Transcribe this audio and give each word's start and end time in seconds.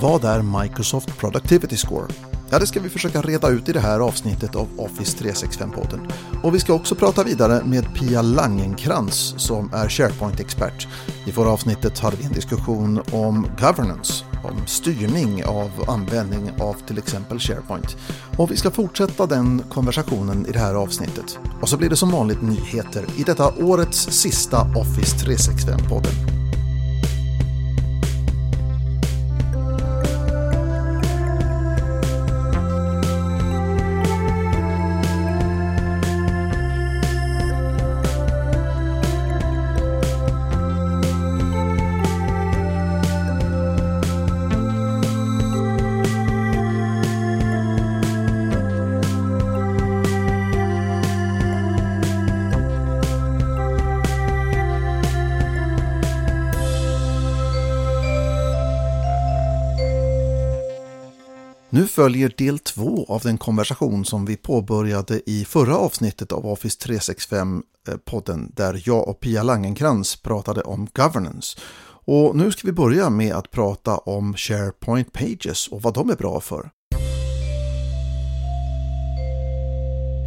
Vad 0.00 0.24
är 0.24 0.62
Microsoft 0.62 1.18
Productivity 1.18 1.76
Score? 1.76 2.06
Ja, 2.50 2.58
det 2.58 2.66
ska 2.66 2.80
vi 2.80 2.88
försöka 2.88 3.22
reda 3.22 3.48
ut 3.48 3.68
i 3.68 3.72
det 3.72 3.80
här 3.80 4.00
avsnittet 4.00 4.56
av 4.56 4.68
Office 4.76 5.24
365-podden. 5.24 6.12
Och 6.42 6.54
vi 6.54 6.60
ska 6.60 6.72
också 6.74 6.94
prata 6.94 7.24
vidare 7.24 7.64
med 7.64 7.94
Pia 7.94 8.22
Langenkrans 8.22 9.34
som 9.36 9.70
är 9.74 9.88
SharePoint-expert. 9.88 10.88
I 11.26 11.32
förra 11.32 11.50
avsnittet 11.50 11.98
hade 11.98 12.16
vi 12.16 12.24
en 12.24 12.32
diskussion 12.32 13.02
om 13.12 13.46
governance, 13.60 14.24
om 14.44 14.66
styrning 14.66 15.44
av 15.44 15.70
användning 15.88 16.50
av 16.60 16.76
till 16.86 16.98
exempel 16.98 17.40
SharePoint. 17.40 17.96
Och 18.36 18.50
vi 18.50 18.56
ska 18.56 18.70
fortsätta 18.70 19.26
den 19.26 19.62
konversationen 19.70 20.46
i 20.46 20.52
det 20.52 20.58
här 20.58 20.74
avsnittet. 20.74 21.38
Och 21.60 21.68
så 21.68 21.76
blir 21.76 21.90
det 21.90 21.96
som 21.96 22.10
vanligt 22.10 22.42
nyheter 22.42 23.04
i 23.16 23.22
detta 23.22 23.54
årets 23.64 23.98
sista 24.10 24.60
Office 24.60 25.16
365-podden. 25.26 26.35
Nu 61.86 61.90
följer 61.90 62.32
del 62.36 62.58
två 62.58 63.06
av 63.08 63.20
den 63.20 63.38
konversation 63.38 64.04
som 64.04 64.24
vi 64.24 64.36
påbörjade 64.36 65.30
i 65.30 65.44
förra 65.44 65.76
avsnittet 65.76 66.32
av 66.32 66.46
Office 66.46 66.78
365-podden 66.88 68.42
eh, 68.42 68.48
där 68.54 68.82
jag 68.84 69.08
och 69.08 69.20
Pia 69.20 69.42
Langenkrans 69.42 70.16
pratade 70.16 70.62
om 70.62 70.88
governance. 70.94 71.58
Och 72.04 72.36
nu 72.36 72.52
ska 72.52 72.66
vi 72.66 72.72
börja 72.72 73.10
med 73.10 73.34
att 73.34 73.50
prata 73.50 73.96
om 73.96 74.34
SharePoint 74.36 75.12
Pages 75.12 75.68
och 75.68 75.82
vad 75.82 75.94
de 75.94 76.10
är 76.10 76.16
bra 76.16 76.40
för. 76.40 76.70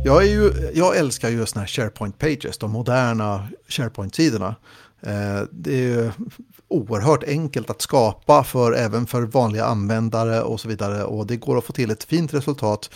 Jag, 0.05 0.23
är 0.23 0.27
ju, 0.27 0.71
jag 0.73 0.97
älskar 0.97 1.29
ju 1.29 1.45
sådana 1.45 1.61
här 1.61 1.67
SharePoint 1.67 2.17
Pages, 2.17 2.57
de 2.57 2.71
moderna 2.71 3.47
SharePoint-sidorna. 3.67 4.55
Eh, 5.01 5.41
det 5.51 5.91
är 5.93 6.11
oerhört 6.67 7.23
enkelt 7.23 7.69
att 7.69 7.81
skapa 7.81 8.43
för 8.43 8.73
även 8.73 9.07
för 9.07 9.21
vanliga 9.21 9.65
användare 9.65 10.41
och 10.41 10.59
så 10.59 10.67
vidare 10.67 11.03
och 11.03 11.27
det 11.27 11.37
går 11.37 11.57
att 11.57 11.63
få 11.63 11.73
till 11.73 11.91
ett 11.91 12.03
fint 12.03 12.33
resultat. 12.33 12.89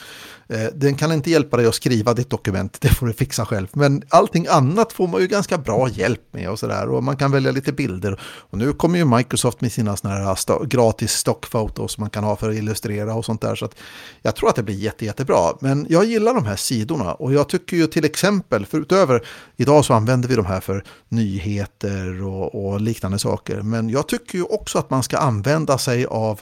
Eh, 0.47 0.67
den 0.75 0.95
kan 0.95 1.11
inte 1.11 1.31
hjälpa 1.31 1.57
dig 1.57 1.65
att 1.65 1.75
skriva 1.75 2.13
ditt 2.13 2.29
dokument, 2.29 2.81
det 2.81 2.87
får 2.87 3.07
du 3.07 3.13
fixa 3.13 3.45
själv. 3.45 3.67
Men 3.73 4.03
allting 4.09 4.47
annat 4.49 4.93
får 4.93 5.07
man 5.07 5.21
ju 5.21 5.27
ganska 5.27 5.57
bra 5.57 5.89
hjälp 5.89 6.21
med 6.31 6.49
och 6.49 6.59
sådär 6.59 6.89
och 6.89 7.03
man 7.03 7.17
kan 7.17 7.31
välja 7.31 7.51
lite 7.51 7.73
bilder. 7.73 8.19
Och 8.23 8.57
nu 8.57 8.73
kommer 8.73 8.97
ju 8.97 9.05
Microsoft 9.05 9.61
med 9.61 9.71
sina 9.71 9.95
sådana 9.97 10.19
här 10.19 10.33
st 10.33 10.53
gratis 10.65 11.11
stockfotos 11.11 11.97
man 11.97 12.09
kan 12.09 12.23
ha 12.23 12.35
för 12.35 12.49
att 12.49 12.55
illustrera 12.55 13.15
och 13.15 13.25
sånt 13.25 13.41
där. 13.41 13.55
Så 13.55 13.65
att 13.65 13.75
jag 14.21 14.35
tror 14.35 14.49
att 14.49 14.55
det 14.55 14.63
blir 14.63 14.75
jätte, 14.75 15.05
jättebra. 15.05 15.53
Men 15.59 15.85
jag 15.89 16.05
gillar 16.05 16.33
de 16.33 16.45
här 16.45 16.55
sidorna 16.55 17.13
och 17.13 17.33
jag 17.33 17.49
tycker 17.49 17.77
ju 17.77 17.88
till 17.88 18.05
exempel, 18.05 18.65
för 18.65 18.79
utöver 18.79 19.25
idag 19.55 19.85
så 19.85 19.93
använder 19.93 20.29
vi 20.29 20.35
de 20.35 20.45
här 20.45 20.59
för 20.59 20.83
nyheter 21.09 21.92
och, 22.23 22.66
och 22.66 22.81
liknande 22.81 23.19
saker. 23.19 23.61
Men 23.61 23.89
jag 23.89 24.08
tycker 24.08 24.38
ju 24.38 24.44
också 24.44 24.80
att 24.80 24.89
man 24.89 25.03
ska 25.03 25.17
använda 25.17 25.77
sig 25.77 26.05
av 26.05 26.41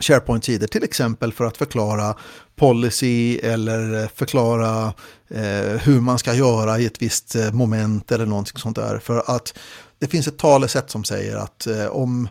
SharePoint-sidor, 0.00 0.66
till 0.66 0.84
exempel 0.84 1.32
för 1.32 1.44
att 1.44 1.56
förklara 1.56 2.14
policy 2.56 3.38
eller 3.38 4.08
förklara 4.14 4.92
eh, 5.28 5.80
hur 5.82 6.00
man 6.00 6.18
ska 6.18 6.34
göra 6.34 6.78
i 6.78 6.86
ett 6.86 7.02
visst 7.02 7.34
eh, 7.34 7.52
moment 7.52 8.12
eller 8.12 8.26
någonting 8.26 8.58
sånt 8.58 8.76
där. 8.76 8.98
För 8.98 9.22
att 9.36 9.58
det 9.98 10.06
finns 10.06 10.28
ett 10.28 10.38
talesätt 10.38 10.90
som 10.90 11.04
säger 11.04 11.36
att 11.36 11.66
eh, 11.66 11.86
om, 11.86 12.28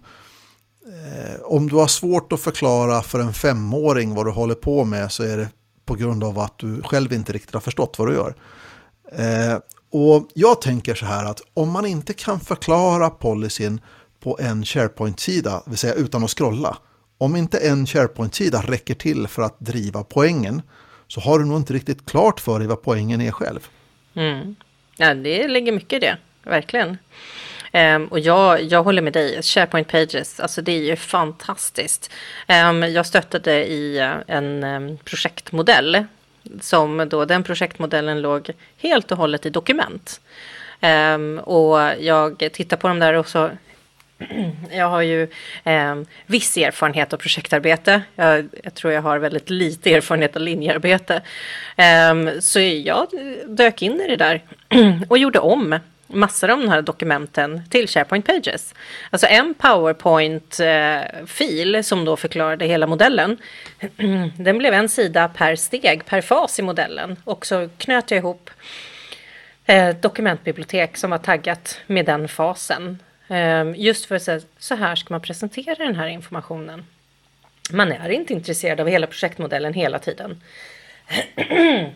eh, 0.86 1.42
om 1.44 1.70
du 1.70 1.76
har 1.76 1.88
svårt 1.88 2.34
att 2.34 2.40
förklara 2.40 3.02
för 3.02 3.20
en 3.20 3.34
femåring 3.34 4.16
vad 4.16 4.26
du 4.26 4.32
håller 4.32 4.56
på 4.56 4.84
med 4.86 5.12
så 5.12 5.24
är 5.24 5.38
det 5.38 5.50
på 5.86 5.96
grund 5.96 6.24
av 6.24 6.40
att 6.40 6.58
du 6.58 6.82
själv 6.84 7.14
inte 7.14 7.34
riktigt 7.34 7.54
har 7.54 7.62
förstått 7.62 7.96
vad 8.00 8.08
du 8.08 8.14
gör. 8.14 8.36
Eh, 9.12 9.60
och 9.92 10.28
jag 10.34 10.62
tänker 10.62 10.96
så 10.96 11.06
här 11.06 11.26
att 11.26 11.42
om 11.54 11.72
man 11.72 11.86
inte 11.86 12.14
kan 12.14 12.40
förklara 12.40 13.10
policyn 13.10 13.82
på 14.20 14.38
en 14.42 14.66
SharePoint-sida, 14.66 15.62
det 15.66 15.70
vill 15.70 15.78
säga 15.78 15.94
utan 15.94 16.24
att 16.24 16.30
scrolla, 16.30 16.78
om 17.18 17.36
inte 17.36 17.58
en 17.58 17.86
SharePoint-sida 17.86 18.62
räcker 18.62 18.94
till 18.94 19.28
för 19.28 19.42
att 19.42 19.60
driva 19.60 20.04
poängen 20.04 20.62
så 21.08 21.22
har 21.22 21.40
du 21.40 21.46
nog 21.46 21.58
inte 21.58 21.74
riktigt 21.74 22.06
klart 22.06 22.40
för 22.40 22.60
dig 22.60 22.68
vad 22.68 22.82
poängen 22.82 23.22
är 23.22 23.32
själv. 23.32 23.68
Mm. 24.14 24.56
Ja, 24.98 25.14
det 25.14 25.48
ligger 25.48 25.72
mycket 25.72 25.94
i 25.94 26.00
det, 26.00 26.18
verkligen. 26.44 26.98
Um, 27.74 28.08
och 28.08 28.20
jag, 28.20 28.64
jag 28.64 28.84
håller 28.84 29.02
med 29.02 29.14
dig, 29.14 29.44
SharePoint 29.44 29.88
Pages, 29.88 30.40
alltså 30.40 30.62
det 30.62 30.72
är 30.72 30.82
ju 30.82 30.96
fantastiskt. 30.96 32.12
Um, 32.70 32.84
jag 32.84 33.06
stöttade 33.06 33.66
i 33.66 34.00
en 34.28 34.64
um, 34.64 34.98
projektmodell 34.98 36.06
som 36.62 37.10
då 37.10 37.26
den 37.26 37.44
projektmodellen 37.44 38.22
låg 38.22 38.50
helt 38.78 39.12
och 39.12 39.18
hållet 39.18 39.46
i 39.46 39.50
dokument. 39.50 40.22
Ehm, 40.82 41.40
och 41.40 41.80
jag 42.00 42.50
tittar 42.54 42.78
på 42.78 42.88
dem 42.88 43.00
där 43.00 43.14
och 43.14 43.28
så 43.28 43.50
Jag 44.72 44.90
har 44.90 45.02
ju 45.02 45.24
eh, 45.64 45.96
viss 46.26 46.58
erfarenhet 46.58 47.14
av 47.14 47.18
projektarbete. 47.18 48.02
Jag, 48.16 48.50
jag, 48.64 48.74
tror 48.74 48.94
jag 48.94 49.02
har 49.02 49.20
väldigt 49.20 49.50
lite 49.50 49.94
erfarenhet 49.94 50.36
av 50.36 50.42
linjearbete. 50.42 51.22
Eh, 51.76 52.40
så 52.40 52.60
jag 52.60 53.08
dök 53.48 53.82
in 53.82 54.02
i 54.02 54.08
det 54.08 54.16
där 54.16 54.44
och 55.10 55.18
gjorde 55.18 55.40
om 55.40 55.80
massor 56.10 56.50
av 56.50 56.60
de 56.60 56.70
här 56.70 56.82
dokumenten 56.82 57.62
till 57.70 57.88
SharePoint 57.88 58.26
Pages. 58.26 58.76
Alltså 59.10 59.28
en 59.28 59.54
PowerPoint-fil 59.54 61.76
eh, 61.76 61.82
som 61.82 62.06
då 62.06 62.18
förklarade 62.18 62.66
hela 62.66 62.88
modellen. 62.88 63.38
Den 64.38 64.58
blev 64.58 64.74
en 64.74 64.90
sida 64.90 65.30
per 65.30 65.56
steg, 65.56 66.06
per 66.06 66.22
fas 66.22 66.60
i 66.60 66.62
modellen. 66.62 67.16
Och 67.24 67.46
så 67.46 67.70
knöt 67.78 68.12
jag 68.12 68.18
ihop 68.18 68.50
eh, 69.66 69.96
dokumentbibliotek 69.96 70.98
som 70.98 71.10
var 71.10 71.18
taggat 71.18 71.80
med 71.88 72.06
den 72.06 72.28
fasen. 72.28 73.00
Eh, 73.28 73.66
just 73.76 74.06
för 74.06 74.16
att 74.16 74.24
säga, 74.24 74.42
så 74.58 74.76
här 74.76 74.96
ska 74.96 75.14
man 75.14 75.22
presentera 75.22 75.76
den 75.76 75.96
här 75.96 76.08
informationen. 76.08 76.86
Man 77.72 77.92
är 77.92 78.10
inte 78.10 78.34
intresserad 78.34 78.80
av 78.80 78.88
hela 78.88 79.08
projektmodellen 79.08 79.74
hela 79.74 80.00
tiden. 80.00 80.42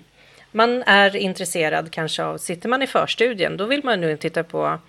man 0.54 0.84
är 0.84 1.16
intresserad 1.16 1.92
kanske 1.92 2.24
av, 2.24 2.38
sitter 2.38 2.70
man 2.70 2.82
i 2.82 2.88
förstudien, 2.88 3.58
då 3.58 3.66
vill 3.66 3.84
man 3.84 4.02
nu 4.02 4.18
titta 4.18 4.44
på 4.44 4.80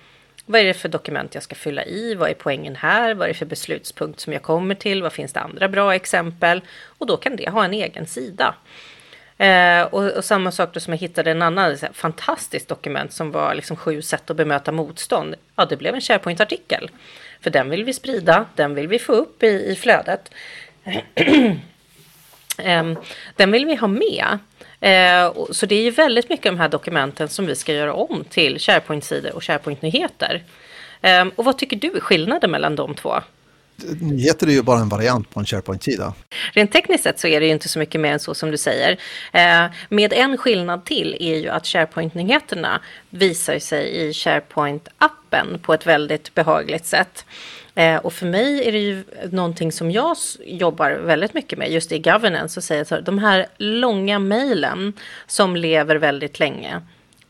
vad 0.47 0.61
är 0.61 0.65
det 0.65 0.75
för 0.75 0.89
dokument 0.89 1.35
jag 1.35 1.43
ska 1.43 1.55
fylla 1.55 1.85
i? 1.85 2.15
Vad 2.15 2.31
är 2.31 2.35
poängen 2.35 2.77
här? 2.77 3.15
Vad 3.15 3.25
är 3.25 3.33
det 3.33 3.39
för 3.39 3.47
beslutspunkt 3.47 4.21
som 4.21 4.33
jag 4.33 4.43
kommer 4.43 4.75
till? 4.75 5.03
Vad 5.03 5.13
finns 5.13 5.33
det 5.33 5.41
andra 5.41 5.69
bra 5.69 5.95
exempel? 5.95 6.61
Och 6.99 7.07
då 7.07 7.17
kan 7.17 7.37
det 7.37 7.51
ha 7.51 7.65
en 7.65 7.75
egen 7.75 8.07
sida. 8.07 8.55
Eh, 9.39 9.83
och, 9.83 10.11
och, 10.11 10.25
samma 10.25 10.53
sak 10.53 10.75
då 10.75 10.81
som 10.81 10.93
jag 10.93 10.99
hittade 10.99 11.31
en 11.31 11.43
annan 11.43 11.77
här, 11.83 11.93
fantastiskt 11.93 12.69
dokument 12.69 13.13
som 13.13 13.31
var 13.31 13.55
liksom 13.55 13.77
sju 13.77 14.03
sätt 14.03 14.31
att 14.31 14.37
bemöta 14.37 14.73
motstånd. 14.73 15.35
Ja, 15.57 15.65
det 15.65 15.77
blev 15.77 15.95
en 15.95 16.01
SharePoint-artikel. 16.01 16.91
För 17.41 17.51
den 17.51 17.71
vill 17.71 17.85
vi 17.85 17.93
sprida, 17.93 18.47
den 18.55 18.75
vill 18.75 18.89
vi 18.89 18.99
få 18.99 19.13
upp 19.13 19.43
i, 19.43 19.47
i 19.47 19.77
flödet. 19.77 20.31
eh, 22.59 22.93
den 23.37 23.51
vill 23.51 23.67
vi 23.67 23.75
ha 23.75 23.87
med. 23.87 24.39
Eh, 24.85 25.33
så 25.51 25.67
det 25.67 25.75
är 25.75 25.83
ju 25.83 25.91
väldigt 25.91 26.29
mycket 26.29 26.47
av 26.47 26.53
de 26.53 26.61
här 26.61 26.69
dokumenten 26.69 27.29
som 27.29 27.47
vi 27.47 27.57
ska 27.57 27.73
göra 27.75 27.95
om 27.95 28.25
till 28.31 28.59
SharePoint-sidor 28.59 29.35
och 29.35 29.43
SharePoint-nyheter. 29.43 30.43
Ehm, 31.03 31.31
och 31.37 31.45
vad 31.45 31.59
tycker 31.59 31.77
du 31.77 31.97
är 31.97 32.01
skillnaden 32.01 32.51
mellan 32.51 32.77
de 32.77 32.95
två? 32.95 33.15
Nyheter 34.01 34.47
är 34.47 34.51
ju 34.51 34.63
bara 34.63 34.79
en 34.79 34.89
variant 34.89 35.31
på 35.31 35.41
en 35.41 35.47
SharePoint-sida. 35.47 36.15
Rent 36.53 36.73
tekniskt 36.73 37.05
sett 37.05 37.19
så 37.19 37.27
är 37.27 37.41
det 37.41 37.47
ju 37.47 37.53
inte 37.53 37.69
så 37.69 37.79
mycket 37.79 38.01
mer 38.01 38.13
än 38.13 38.21
så 38.21 38.35
som 38.35 38.51
du 38.51 38.57
säger. 38.57 38.99
Eh, 39.33 39.67
med 39.89 40.13
en 40.13 40.37
skillnad 40.37 40.85
till 40.85 41.17
är 41.21 41.39
ju 41.39 41.49
att 41.49 41.67
SharePoint-nyheterna 41.67 42.81
visar 43.11 43.59
sig 43.59 43.97
i 43.97 44.13
SharePoint-appen 44.13 45.59
på 45.63 45.75
ett 45.75 45.87
väldigt 45.87 46.35
behagligt 46.35 46.87
sätt. 46.87 47.25
Eh, 47.75 47.97
och 47.97 48.13
för 48.13 48.27
mig 48.27 48.69
är 48.69 48.73
det 48.73 48.79
ju 48.79 49.05
någonting 49.31 49.73
som 49.73 49.91
jag 49.91 50.17
jobbar 50.45 50.91
väldigt 50.91 51.35
mycket 51.35 51.59
med 51.59 51.71
just 51.71 51.93
i 51.93 51.99
governance 51.99 52.61
och 52.61 52.65
säger 52.65 52.85
så 52.85 53.01
de 53.01 53.19
här 53.19 53.47
långa 53.57 54.19
mejlen 54.19 54.93
som 55.27 55.57
lever 55.57 55.97
väldigt 55.97 56.39
länge 56.39 56.83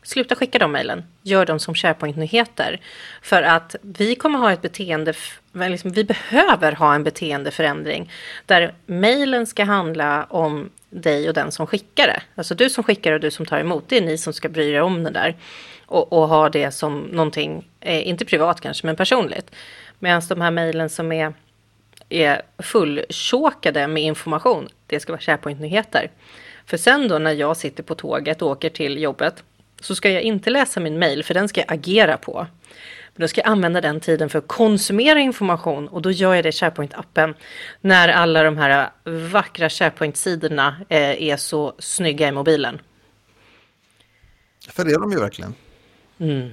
Sluta 0.05 0.35
skicka 0.35 0.59
de 0.59 0.71
mejlen. 0.71 1.03
Gör 1.21 1.45
dem 1.45 1.59
som 1.59 1.75
SharePoint-nyheter. 1.75 2.79
För 3.21 3.43
att 3.43 3.75
vi 3.81 4.15
kommer 4.15 4.39
ha 4.39 4.51
ett 4.51 4.61
beteende, 4.61 5.13
liksom, 5.53 5.91
vi 5.91 6.03
behöver 6.03 6.71
ha 6.71 6.95
en 6.95 7.03
beteendeförändring 7.03 8.11
där 8.45 8.73
mejlen 8.85 9.47
ska 9.47 9.63
handla 9.63 10.23
om 10.23 10.69
dig 10.89 11.27
och 11.27 11.33
den 11.33 11.51
som 11.51 11.67
skickar 11.67 12.07
det. 12.07 12.21
Alltså 12.35 12.55
du 12.55 12.69
som 12.69 12.83
skickar 12.83 13.11
och 13.11 13.19
du 13.19 13.31
som 13.31 13.45
tar 13.45 13.59
emot. 13.59 13.83
Det 13.87 13.97
är 13.97 14.01
ni 14.01 14.17
som 14.17 14.33
ska 14.33 14.49
bry 14.49 14.71
er 14.71 14.81
om 14.81 15.03
det 15.03 15.09
där. 15.09 15.35
Och, 15.85 16.13
och 16.13 16.27
ha 16.27 16.49
det 16.49 16.71
som 16.71 16.99
någonting, 16.99 17.67
eh, 17.79 18.07
inte 18.07 18.25
privat 18.25 18.61
kanske, 18.61 18.87
men 18.87 18.95
personligt. 18.95 19.51
Medan 19.99 20.21
de 20.29 20.41
här 20.41 20.51
mejlen 20.51 20.89
som 20.89 21.11
är 21.11 21.33
är 22.09 22.41
fulltjåkade 22.57 23.87
med 23.87 24.03
information. 24.03 24.67
Det 24.87 24.99
ska 24.99 25.13
vara 25.13 25.21
SharePoint-nyheter. 25.21 26.11
För 26.65 26.77
sen 26.77 27.07
då 27.07 27.17
när 27.17 27.31
jag 27.31 27.57
sitter 27.57 27.83
på 27.83 27.95
tåget 27.95 28.41
och 28.41 28.49
åker 28.49 28.69
till 28.69 29.01
jobbet 29.01 29.43
så 29.79 29.95
ska 29.95 30.09
jag 30.09 30.21
inte 30.21 30.49
läsa 30.49 30.79
min 30.79 30.99
mail 30.99 31.23
för 31.23 31.33
den 31.33 31.49
ska 31.49 31.61
jag 31.61 31.73
agera 31.73 32.17
på. 32.17 32.47
Men 33.15 33.21
då 33.21 33.27
ska 33.27 33.41
jag 33.41 33.47
använda 33.47 33.81
den 33.81 33.99
tiden 33.99 34.29
för 34.29 34.39
att 34.39 34.47
konsumera 34.47 35.19
information 35.19 35.87
och 35.87 36.01
då 36.01 36.11
gör 36.11 36.33
jag 36.33 36.43
det 36.43 36.49
i 36.49 36.51
SharePoint-appen. 36.51 37.33
När 37.81 38.09
alla 38.09 38.43
de 38.43 38.57
här 38.57 38.89
vackra 39.03 39.69
SharePoint-sidorna 39.69 40.75
eh, 40.89 41.23
är 41.23 41.37
så 41.37 41.73
snygga 41.79 42.27
i 42.27 42.31
mobilen. 42.31 42.81
För 44.69 44.85
det 44.85 44.91
är 44.91 44.99
de 44.99 45.11
ju 45.11 45.19
verkligen. 45.19 45.55
Mm. 46.17 46.49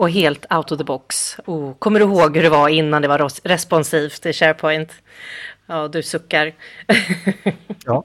Och 0.00 0.10
helt 0.10 0.46
out 0.52 0.72
of 0.72 0.78
the 0.78 0.84
box. 0.84 1.36
Oh, 1.46 1.74
kommer 1.78 2.00
du 2.00 2.06
ihåg 2.06 2.36
hur 2.36 2.42
det 2.42 2.50
var 2.50 2.68
innan 2.68 3.02
det 3.02 3.08
var 3.08 3.48
responsivt 3.48 4.26
i 4.26 4.32
SharePoint? 4.32 4.92
Ja, 5.66 5.88
du 5.88 6.02
suckar. 6.02 6.54
ja 7.84 8.04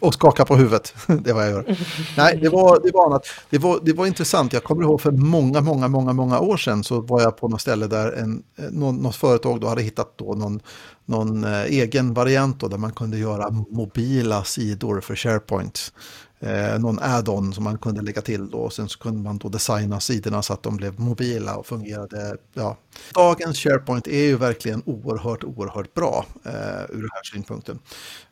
och 0.00 0.14
skaka 0.14 0.44
på 0.44 0.56
huvudet. 0.56 0.94
det 1.06 1.30
är 1.30 1.34
vad 1.34 1.44
jag 1.44 1.50
gör. 1.50 1.76
Nej, 2.16 2.38
det 2.42 2.48
var, 2.48 2.80
det 2.84 2.90
var 2.94 3.06
annat. 3.06 3.26
Det 3.50 3.58
var, 3.58 3.80
det 3.82 3.92
var 3.92 4.06
intressant. 4.06 4.52
Jag 4.52 4.64
kommer 4.64 4.82
ihåg 4.82 5.00
för 5.00 5.10
många, 5.10 5.60
många, 5.60 5.88
många, 5.88 6.12
många 6.12 6.40
år 6.40 6.56
sedan 6.56 6.84
så 6.84 7.00
var 7.00 7.20
jag 7.20 7.36
på 7.36 7.48
något 7.48 7.60
ställe 7.60 7.86
där 7.86 8.12
en, 8.12 8.42
eh, 8.56 8.64
någon, 8.70 8.96
något 8.96 9.16
företag 9.16 9.60
då 9.60 9.66
hade 9.66 9.82
hittat 9.82 10.12
då 10.16 10.34
någon, 10.34 10.60
någon 11.04 11.44
eh, 11.44 11.64
egen 11.64 12.14
variant 12.14 12.60
då, 12.60 12.68
där 12.68 12.78
man 12.78 12.92
kunde 12.92 13.18
göra 13.18 13.50
mobila 13.50 14.44
sidor 14.44 15.00
för 15.00 15.16
SharePoint 15.16 15.92
eh, 16.40 16.78
någon 16.78 16.98
add-on 16.98 17.52
som 17.52 17.64
man 17.64 17.78
kunde 17.78 18.02
lägga 18.02 18.22
till 18.22 18.50
då. 18.50 18.58
Och 18.58 18.72
sen 18.72 18.88
så 18.88 18.98
kunde 18.98 19.22
man 19.22 19.38
då 19.38 19.48
designa 19.48 20.00
sidorna 20.00 20.42
så 20.42 20.52
att 20.52 20.62
de 20.62 20.76
blev 20.76 21.00
mobila 21.00 21.56
och 21.56 21.66
fungerade. 21.66 22.36
Ja. 22.52 22.76
Dagens 23.14 23.58
SharePoint 23.58 24.06
är 24.06 24.24
ju 24.24 24.36
verkligen 24.36 24.82
oerhört, 24.86 25.44
oerhört 25.44 25.94
bra 25.94 26.26
eh, 26.44 26.52
ur 26.88 27.00
den 27.00 27.10
här 27.12 27.22
synpunkten. 27.32 27.78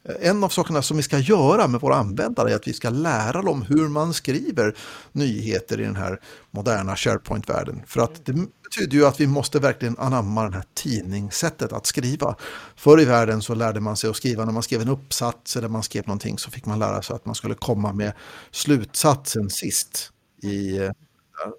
Eh, 0.04 0.28
en 0.28 0.44
av 0.44 0.48
sakerna 0.48 0.82
som 0.82 0.96
vi 0.96 1.02
ska 1.02 1.18
göra 1.18 1.68
med 1.68 1.80
våra 1.80 1.94
användare 1.94 2.52
är 2.52 2.56
att 2.56 2.68
vi 2.68 2.72
ska 2.72 2.90
lära 2.90 3.42
dem 3.42 3.62
hur 3.62 3.88
man 3.88 4.14
skriver 4.14 4.76
nyheter 5.12 5.80
i 5.80 5.84
den 5.84 5.96
här 5.96 6.20
moderna 6.50 6.96
SharePoint-världen. 6.96 7.82
För 7.86 8.00
att 8.00 8.24
det 8.24 8.32
betyder 8.72 8.96
ju 8.96 9.06
att 9.06 9.20
vi 9.20 9.26
måste 9.26 9.58
verkligen 9.58 9.98
anamma 9.98 10.48
det 10.48 10.54
här 10.54 10.64
tidningssättet 10.74 11.72
att 11.72 11.86
skriva. 11.86 12.36
Förr 12.76 13.00
i 13.00 13.04
världen 13.04 13.42
så 13.42 13.54
lärde 13.54 13.80
man 13.80 13.96
sig 13.96 14.10
att 14.10 14.16
skriva 14.16 14.44
när 14.44 14.52
man 14.52 14.62
skrev 14.62 14.82
en 14.82 14.88
uppsats 14.88 15.56
eller 15.56 15.68
man 15.68 15.82
skrev 15.82 16.06
någonting 16.06 16.38
så 16.38 16.50
fick 16.50 16.66
man 16.66 16.78
lära 16.78 17.02
sig 17.02 17.16
att 17.16 17.26
man 17.26 17.34
skulle 17.34 17.54
komma 17.54 17.92
med 17.92 18.12
slutsatsen 18.50 19.50
sist. 19.50 20.10
I, 20.42 20.78
eh, 20.78 20.90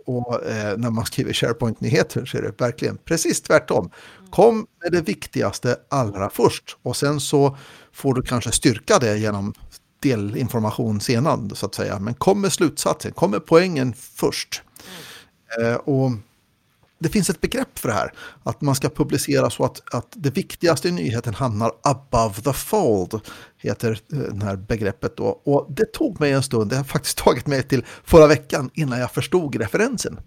och 0.06 0.46
eh, 0.46 0.78
när 0.78 0.90
man 0.90 1.06
skriver 1.06 1.34
SharePoint-nyheter 1.34 2.26
så 2.26 2.38
är 2.38 2.42
det 2.42 2.62
verkligen 2.62 2.98
precis 2.98 3.42
tvärtom. 3.42 3.92
Kom 4.30 4.68
med 4.84 4.92
det 4.92 5.02
viktigaste 5.02 5.78
allra 5.90 6.30
först 6.30 6.78
och 6.82 6.98
sen 6.98 7.20
så 7.20 7.58
får 7.94 8.14
du 8.14 8.22
kanske 8.22 8.52
styrka 8.52 9.00
det 9.00 9.18
genom 9.18 9.54
delinformation 10.00 11.02
senare 11.02 11.56
så 11.56 11.66
att 11.66 11.76
säga. 11.76 12.00
Men 12.00 12.14
kom 12.14 12.42
med 12.42 12.54
slutsatsen, 12.54 13.12
kom 13.12 13.32
med 13.32 13.46
poängen 13.46 13.94
först. 13.94 14.62
Mm. 15.58 15.72
Eh, 15.72 15.76
och 15.76 16.12
det 17.04 17.10
finns 17.10 17.30
ett 17.30 17.42
begrepp 17.42 17.80
för 17.80 17.90
det 17.90 17.94
här. 17.94 18.14
Att 18.44 18.62
man 18.62 18.76
ska 18.76 18.90
publicera 18.90 19.50
så 19.50 19.66
att, 19.66 19.96
att 19.96 20.08
det 20.16 20.30
viktigaste 20.30 20.88
i 20.88 20.92
nyheten 20.92 21.34
hamnar 21.34 21.72
above 21.84 22.42
the 22.42 22.54
fold. 22.54 23.20
Heter 23.58 24.00
eh, 24.14 24.18
det 24.20 24.46
här 24.46 24.56
begreppet 24.56 25.18
då. 25.18 25.26
Och 25.26 25.68
det 25.70 25.94
tog 25.94 26.20
mig 26.20 26.32
en 26.32 26.44
stund, 26.44 26.70
det 26.70 26.76
har 26.76 26.84
faktiskt 26.84 27.18
tagit 27.24 27.48
mig 27.48 27.64
till 27.64 27.86
förra 28.04 28.28
veckan 28.28 28.70
innan 28.74 29.00
jag 29.00 29.12
förstod 29.12 29.56
referensen. 29.56 30.20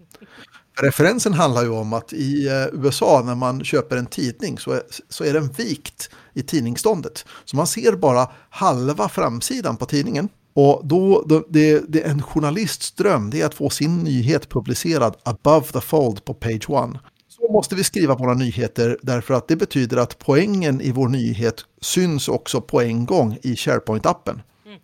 Referensen 0.80 1.32
handlar 1.32 1.62
ju 1.62 1.68
om 1.68 1.92
att 1.92 2.12
i 2.12 2.48
eh, 2.48 2.66
USA 2.72 3.22
när 3.24 3.34
man 3.34 3.64
köper 3.64 3.96
en 3.96 4.06
tidning 4.06 4.58
så 4.58 4.70
är, 4.70 4.82
så 5.08 5.24
är 5.24 5.32
den 5.32 5.48
vikt 5.48 6.10
i 6.34 6.42
tidningsståndet. 6.42 7.24
Så 7.44 7.56
man 7.56 7.66
ser 7.66 7.92
bara 7.92 8.30
halva 8.50 9.08
framsidan 9.08 9.76
på 9.76 9.86
tidningen. 9.86 10.28
Och 10.56 10.80
då, 10.84 11.24
då 11.26 11.44
det, 11.48 11.84
det, 11.88 12.02
är 12.02 12.10
en 12.10 12.22
journalists 12.22 12.92
dröm 12.92 13.30
det 13.30 13.40
är 13.40 13.46
att 13.46 13.54
få 13.54 13.70
sin 13.70 13.98
nyhet 13.98 14.48
publicerad 14.48 15.16
above 15.22 15.66
the 15.66 15.80
fold 15.80 16.24
på 16.24 16.34
page 16.34 16.70
one. 16.70 16.98
Så 17.28 17.52
måste 17.52 17.74
vi 17.74 17.84
skriva 17.84 18.14
våra 18.14 18.34
nyheter 18.34 18.98
därför 19.02 19.34
att 19.34 19.48
det 19.48 19.56
betyder 19.56 19.96
att 19.96 20.18
poängen 20.18 20.80
i 20.80 20.92
vår 20.92 21.08
nyhet 21.08 21.64
syns 21.80 22.28
också 22.28 22.60
på 22.60 22.80
en 22.80 23.06
gång 23.06 23.38
i 23.42 23.54
SharePoint-appen. 23.54 24.40
Mm, 24.66 24.78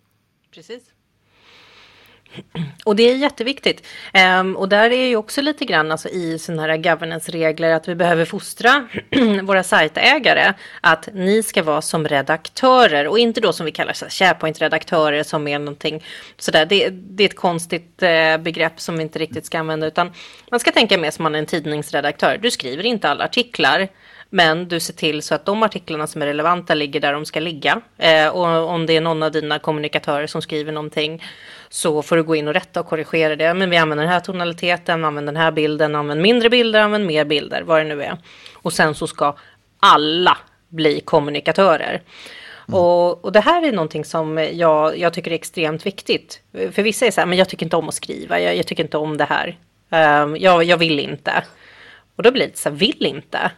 precis. 0.55 0.83
Och 2.83 2.95
det 2.95 3.03
är 3.11 3.15
jätteviktigt. 3.15 3.87
Um, 4.39 4.55
och 4.55 4.69
där 4.69 4.89
är 4.89 5.07
ju 5.07 5.15
också 5.15 5.41
lite 5.41 5.65
grann 5.65 5.91
alltså, 5.91 6.09
i 6.09 6.39
sådana 6.39 6.61
här 6.61 6.77
governance-regler 6.77 7.71
att 7.71 7.87
vi 7.87 7.95
behöver 7.95 8.25
fostra 8.25 8.87
våra 9.43 9.63
sajtägare 9.63 10.53
att 10.81 11.09
ni 11.13 11.43
ska 11.43 11.63
vara 11.63 11.81
som 11.81 12.07
redaktörer 12.07 13.07
och 13.07 13.19
inte 13.19 13.41
då 13.41 13.53
som 13.53 13.65
vi 13.65 13.71
kallar 13.71 13.93
så 13.93 14.05
SharePoint-redaktörer 14.05 15.23
som 15.23 15.47
är 15.47 15.59
någonting 15.59 16.03
sådär. 16.37 16.65
Det, 16.65 16.89
det 16.89 17.23
är 17.23 17.29
ett 17.29 17.35
konstigt 17.35 18.03
eh, 18.03 18.37
begrepp 18.37 18.79
som 18.79 18.97
vi 18.97 19.01
inte 19.01 19.19
riktigt 19.19 19.45
ska 19.45 19.59
använda 19.59 19.87
utan 19.87 20.13
man 20.51 20.59
ska 20.59 20.71
tänka 20.71 20.97
mer 20.97 21.11
som 21.11 21.23
man 21.23 21.35
är 21.35 21.39
en 21.39 21.45
tidningsredaktör. 21.45 22.39
Du 22.41 22.51
skriver 22.51 22.83
inte 22.85 23.09
alla 23.09 23.23
artiklar 23.25 23.87
men 24.33 24.67
du 24.67 24.79
ser 24.79 24.93
till 24.93 25.21
så 25.21 25.35
att 25.35 25.45
de 25.45 25.63
artiklarna 25.63 26.07
som 26.07 26.21
är 26.21 26.25
relevanta 26.25 26.73
ligger 26.73 26.99
där 26.99 27.13
de 27.13 27.25
ska 27.25 27.39
ligga. 27.39 27.81
Eh, 27.97 28.27
och 28.27 28.69
om 28.69 28.85
det 28.85 28.97
är 28.97 29.01
någon 29.01 29.23
av 29.23 29.31
dina 29.31 29.59
kommunikatörer 29.59 30.27
som 30.27 30.41
skriver 30.41 30.71
någonting 30.71 31.23
så 31.69 32.01
får 32.01 32.15
du 32.15 32.23
gå 32.23 32.35
in 32.35 32.47
och 32.47 32.53
rätta 32.53 32.79
och 32.79 32.87
korrigera 32.87 33.35
det. 33.35 33.53
Men 33.53 33.69
vi 33.69 33.77
använder 33.77 34.03
den 34.03 34.13
här 34.13 34.19
tonaliteten, 34.19 35.05
använder 35.05 35.33
den 35.33 35.41
här 35.41 35.51
bilden, 35.51 35.95
använder 35.95 36.21
mindre 36.21 36.49
bilder, 36.49 36.79
använder 36.79 37.07
mer 37.07 37.25
bilder, 37.25 37.61
vad 37.61 37.79
det 37.79 37.83
nu 37.83 38.03
är. 38.03 38.17
Och 38.55 38.73
sen 38.73 38.95
så 38.95 39.07
ska 39.07 39.35
alla 39.79 40.37
bli 40.69 40.99
kommunikatörer. 40.99 42.01
Mm. 42.67 42.79
Och, 42.79 43.25
och, 43.25 43.31
det 43.31 43.39
här 43.39 43.67
är 43.67 43.71
någonting 43.71 44.05
som 44.05 44.37
jag, 44.37 44.97
jag 44.97 45.13
tycker 45.13 45.31
är 45.31 45.35
extremt 45.35 45.85
viktigt. 45.85 46.41
För 46.51 46.83
vissa 46.83 47.05
är 47.05 47.11
så 47.11 47.21
här, 47.21 47.25
men 47.25 47.37
jag 47.37 47.49
tycker 47.49 47.65
inte 47.65 47.75
om 47.75 47.89
att 47.89 47.95
skriva, 47.95 48.39
jag, 48.39 48.57
jag 48.57 48.67
tycker 48.67 48.83
inte 48.83 48.97
om 48.97 49.17
det 49.17 49.27
här. 49.29 49.57
Um, 50.23 50.37
jag, 50.37 50.63
jag 50.63 50.77
vill 50.77 50.99
inte. 50.99 51.43
Och 52.15 52.23
då 52.23 52.31
blir 52.31 52.47
det 52.47 52.57
så 52.57 52.69
här, 52.69 52.75
vill 52.75 53.05
inte. 53.05 53.51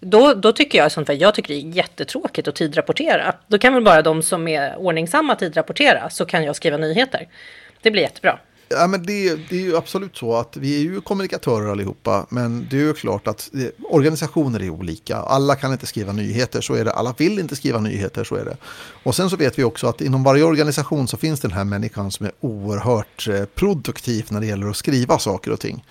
Då, 0.00 0.34
då 0.34 0.52
tycker 0.52 0.78
jag 0.78 0.92
sånt 0.92 1.08
jag 1.08 1.34
tycker 1.34 1.54
det 1.54 1.60
är 1.60 1.76
jättetråkigt 1.76 2.48
att 2.48 2.54
tidrapportera. 2.54 3.34
Då 3.46 3.58
kan 3.58 3.74
väl 3.74 3.84
bara 3.84 4.02
de 4.02 4.22
som 4.22 4.48
är 4.48 4.76
ordningsamma 4.76 5.34
tidrapportera 5.34 6.10
så 6.10 6.24
kan 6.24 6.44
jag 6.44 6.56
skriva 6.56 6.76
nyheter. 6.76 7.28
Det 7.82 7.90
blir 7.90 8.02
jättebra. 8.02 8.38
Ja, 8.68 8.86
men 8.86 9.02
det, 9.02 9.34
det, 9.48 9.56
är 9.56 9.60
ju 9.60 9.76
absolut 9.76 10.16
så 10.16 10.36
att 10.36 10.56
vi 10.56 10.76
är 10.76 10.80
ju 10.80 11.00
kommunikatörer 11.00 11.70
allihopa, 11.70 12.26
men 12.28 12.66
det 12.70 12.76
är 12.76 12.80
ju 12.80 12.94
klart 12.94 13.28
att 13.28 13.48
det, 13.52 13.72
organisationer 13.82 14.62
är 14.62 14.70
olika. 14.70 15.16
Alla 15.16 15.54
kan 15.54 15.72
inte 15.72 15.86
skriva 15.86 16.12
nyheter, 16.12 16.60
så 16.60 16.74
är 16.74 16.84
det. 16.84 16.92
Alla 16.92 17.14
vill 17.18 17.38
inte 17.38 17.56
skriva 17.56 17.80
nyheter, 17.80 18.24
så 18.24 18.34
är 18.34 18.44
det. 18.44 18.56
Och 19.02 19.14
sen 19.14 19.30
så 19.30 19.36
vet 19.36 19.58
vi 19.58 19.64
också 19.64 19.86
att 19.86 20.00
inom 20.00 20.24
varje 20.24 20.44
organisation 20.44 21.08
så 21.08 21.16
finns 21.16 21.40
den 21.40 21.52
här 21.52 21.64
människan 21.64 22.10
som 22.10 22.26
är 22.26 22.32
oerhört 22.40 23.28
eh, 23.28 23.44
produktiv 23.44 24.26
när 24.28 24.40
det 24.40 24.46
gäller 24.46 24.68
att 24.68 24.76
skriva 24.76 25.18
saker 25.18 25.50
och 25.50 25.60
ting. 25.60 25.84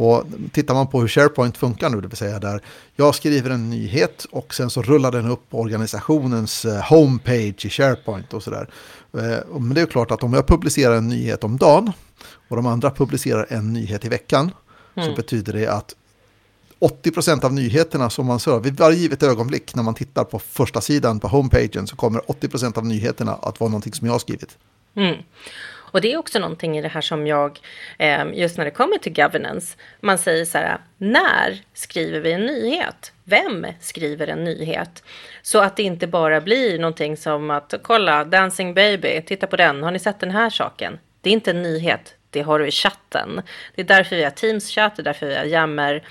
Och 0.00 0.24
tittar 0.52 0.74
man 0.74 0.86
på 0.86 1.00
hur 1.00 1.08
SharePoint 1.08 1.56
funkar 1.56 1.90
nu, 1.90 2.00
det 2.00 2.08
vill 2.08 2.16
säga 2.16 2.38
där 2.38 2.60
jag 2.96 3.14
skriver 3.14 3.50
en 3.50 3.70
nyhet 3.70 4.26
och 4.30 4.54
sen 4.54 4.70
så 4.70 4.82
rullar 4.82 5.12
den 5.12 5.26
upp 5.26 5.50
på 5.50 5.60
organisationens 5.60 6.64
eh, 6.64 6.82
homepage 6.82 7.66
i 7.66 7.70
SharePoint 7.70 8.34
och 8.34 8.42
sådär. 8.42 8.68
Eh, 9.12 9.58
men 9.58 9.74
det 9.74 9.80
är 9.80 9.86
klart 9.86 10.10
att 10.10 10.22
om 10.22 10.32
jag 10.32 10.46
publicerar 10.46 10.94
en 10.96 11.08
nyhet 11.08 11.44
om 11.44 11.56
dagen 11.56 11.92
och 12.48 12.56
de 12.56 12.66
andra 12.66 12.90
publicerar 12.90 13.46
en 13.48 13.72
nyhet 13.72 14.04
i 14.04 14.08
veckan 14.08 14.50
mm. 14.94 15.08
så 15.08 15.16
betyder 15.16 15.52
det 15.52 15.66
att 15.66 15.94
80% 16.80 17.44
av 17.44 17.52
nyheterna 17.52 18.10
som 18.10 18.26
man 18.26 18.40
ser 18.40 18.60
vid 18.60 18.76
varje 18.76 18.98
givet 18.98 19.22
ögonblick 19.22 19.74
när 19.74 19.82
man 19.82 19.94
tittar 19.94 20.24
på 20.24 20.38
första 20.38 20.80
sidan 20.80 21.20
på 21.20 21.28
homepagen 21.28 21.86
så 21.86 21.96
kommer 21.96 22.20
80% 22.20 22.78
av 22.78 22.86
nyheterna 22.86 23.32
att 23.32 23.60
vara 23.60 23.70
någonting 23.70 23.92
som 23.92 24.06
jag 24.06 24.14
har 24.14 24.18
skrivit. 24.18 24.58
Mm. 24.94 25.16
Och 25.90 26.00
det 26.00 26.12
är 26.12 26.16
också 26.16 26.38
någonting 26.38 26.78
i 26.78 26.82
det 26.82 26.88
här 26.88 27.00
som 27.00 27.26
jag, 27.26 27.58
eh, 27.98 28.24
just 28.32 28.58
när 28.58 28.64
det 28.64 28.70
kommer 28.70 28.98
till 28.98 29.12
governance, 29.12 29.76
man 30.00 30.18
säger 30.18 30.44
så 30.44 30.58
här, 30.58 30.78
när 30.98 31.58
skriver 31.74 32.20
vi 32.20 32.32
en 32.32 32.46
nyhet? 32.46 33.12
Vem 33.24 33.66
skriver 33.80 34.26
en 34.26 34.44
nyhet? 34.44 35.02
Så 35.42 35.58
att 35.58 35.76
det 35.76 35.82
inte 35.82 36.06
bara 36.06 36.40
blir 36.40 36.78
någonting 36.78 37.16
som 37.16 37.50
att 37.50 37.74
kolla, 37.82 38.24
Dancing 38.24 38.74
baby, 38.74 39.22
titta 39.26 39.46
på 39.46 39.56
den, 39.56 39.82
har 39.82 39.90
ni 39.90 39.98
sett 39.98 40.20
den 40.20 40.30
här 40.30 40.50
saken? 40.50 40.98
Det 41.20 41.30
är 41.30 41.34
inte 41.34 41.50
en 41.50 41.62
nyhet, 41.62 42.14
det 42.30 42.42
har 42.42 42.58
du 42.58 42.66
i 42.66 42.70
chatten. 42.70 43.42
Det 43.74 43.82
är 43.82 43.86
därför 43.86 44.16
vi 44.16 44.24
har 44.24 44.30
Teams-chatt, 44.30 44.92
det 44.96 45.02
är 45.02 45.04
därför 45.04 45.26
vi 45.26 45.36
har 45.36 45.44
jammer 45.44 46.02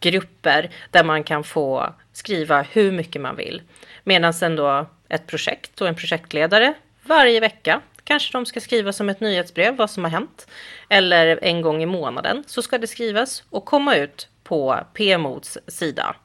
grupper 0.00 0.70
där 0.90 1.04
man 1.04 1.24
kan 1.24 1.44
få 1.44 1.94
skriva 2.12 2.62
hur 2.62 2.92
mycket 2.92 3.22
man 3.22 3.36
vill. 3.36 3.62
Medan 4.04 4.34
sen 4.34 4.56
då 4.56 4.86
ett 5.08 5.26
projekt 5.26 5.80
och 5.80 5.88
en 5.88 5.94
projektledare 5.94 6.74
varje 7.02 7.40
vecka 7.40 7.80
Kanske 8.04 8.32
de 8.32 8.46
ska 8.46 8.60
skriva 8.60 8.92
som 8.92 9.08
ett 9.08 9.20
nyhetsbrev 9.20 9.76
vad 9.76 9.90
som 9.90 10.04
har 10.04 10.10
hänt. 10.10 10.46
Eller 10.88 11.38
en 11.42 11.62
gång 11.62 11.82
i 11.82 11.86
månaden 11.86 12.44
så 12.46 12.62
ska 12.62 12.78
det 12.78 12.86
skrivas 12.86 13.44
och 13.50 13.64
komma 13.64 13.96
ut 13.96 14.28
på 14.44 14.80
PMOs 14.94 15.58
sida. 15.66 16.16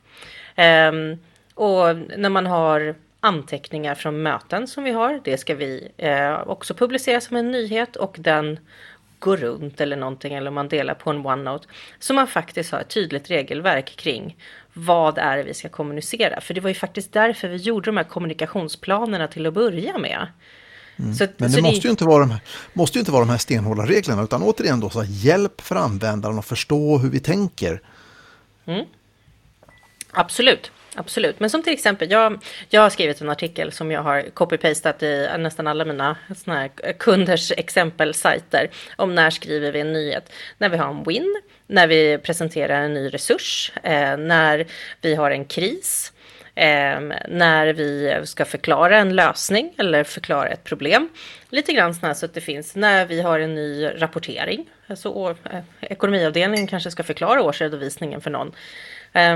Um, 0.57 1.17
och 1.53 1.96
när 2.17 2.29
man 2.29 2.46
har 2.46 2.96
anteckningar 3.19 3.96
från 3.96 4.24
möten 4.24 4.67
som 4.67 4.84
vi 4.84 4.91
har, 4.91 5.22
det 5.24 5.38
ska 5.38 5.55
vi 5.55 5.91
eh, 5.98 6.48
också 6.48 6.74
publicera 6.74 7.22
som 7.22 7.38
en 7.38 7.51
nyhet 7.51 7.96
och 7.96 8.15
den 8.19 8.60
går 9.19 9.38
runt 9.38 9.81
eller 9.81 9.96
någonting 9.96 10.34
eller 10.34 10.51
man 10.51 10.67
delar 10.67 10.93
på 10.93 11.10
en 11.10 11.25
OneNote. 11.25 11.67
Så 12.00 12.13
man 12.13 12.27
faktiskt 12.27 12.72
har 12.72 12.79
ett 12.79 12.89
tydligt 12.89 13.29
regelverk 13.29 13.96
kring 13.96 14.38
vad 14.74 15.17
är 15.17 15.38
det 15.38 15.43
vi 15.43 15.53
ska 15.53 15.69
kommunicera. 15.69 16.41
För 16.41 16.53
det 16.53 16.62
var 16.62 16.69
ju 16.69 16.74
faktiskt 16.74 17.13
därför 17.13 17.48
vi 17.48 17.57
gjorde 17.57 17.86
de 17.86 17.98
här 17.98 18.03
kommunikationsplanerna 18.03 19.27
till 19.27 19.46
att 19.46 19.53
börja 19.53 19.98
med. 19.98 20.27
Mm. 21.00 21.13
Så, 21.13 21.27
Men 21.38 21.51
det, 21.51 21.58
så 21.58 21.62
måste, 21.62 21.82
det... 21.82 21.88
Ju 21.88 21.89
inte 21.89 22.04
vara 22.04 22.20
de 22.20 22.32
här, 22.32 22.42
måste 22.74 22.98
ju 22.98 23.00
inte 23.00 23.12
vara 23.12 23.25
de 23.25 23.30
här 23.30 23.38
stenhårda 23.38 23.86
reglerna 23.86 24.24
utan 24.24 24.44
återigen 24.44 24.80
då 24.80 24.89
så 24.89 25.04
hjälp 25.04 25.62
för 25.62 25.75
användaren 25.75 26.39
att 26.39 26.46
förstå 26.46 26.98
hur 26.98 27.10
vi 27.10 27.20
tänker. 27.20 27.82
Mm. 28.66 28.86
Absolut. 30.12 30.72
Absolut, 31.00 31.39
men 31.39 31.50
som 31.50 31.63
till 31.63 31.74
exempel, 31.74 32.12
jag, 32.12 32.44
jag 32.70 32.82
har 32.82 32.89
skrivit 32.89 33.22
en 33.22 33.30
artikel 33.30 33.72
som 33.72 33.92
jag 33.92 34.04
har 34.04 34.22
copy-pastat 34.22 35.04
i 35.04 35.38
nästan 35.38 35.68
alla 35.68 35.86
mina 35.86 36.18
såna 36.36 36.60
här 36.60 36.94
kunders 36.94 37.51
exempelsajter 37.51 38.70
om 38.96 39.16
när 39.16 39.30
skriver 39.30 39.72
vi 39.72 39.80
en 39.80 39.94
nyhet. 39.94 40.32
När 40.58 40.70
vi 40.70 40.77
har 40.77 40.89
en 40.89 41.04
win, 41.04 41.42
när 41.68 41.88
vi 41.88 42.18
presenterar 42.18 42.82
en 42.82 42.94
ny 42.94 43.10
resurs, 43.10 43.72
eh, 43.84 44.18
när 44.18 44.68
vi 45.01 45.16
har 45.16 45.32
en 45.32 45.46
kris, 45.46 46.13
eh, 46.57 46.99
när 47.27 47.73
vi 47.73 48.21
ska 48.25 48.45
förklara 48.45 48.97
en 48.97 49.15
lösning 49.15 49.73
eller 49.77 50.03
förklara 50.03 50.49
ett 50.49 50.63
problem. 50.63 51.09
Lite 51.49 51.73
grann 51.73 51.95
så 52.15 52.25
att 52.25 52.33
det 52.33 52.41
finns 52.41 52.75
när 52.75 53.05
vi 53.05 53.21
har 53.21 53.39
en 53.39 53.55
ny 53.55 53.85
rapportering. 53.85 54.69
Alltså, 54.87 55.35
eh, 55.51 55.59
ekonomiavdelningen 55.81 56.67
kanske 56.67 56.91
ska 56.91 57.03
förklara 57.03 57.41
årsredovisningen 57.41 58.21
för 58.21 58.29
någon. 58.29 58.51
Eh, 59.13 59.35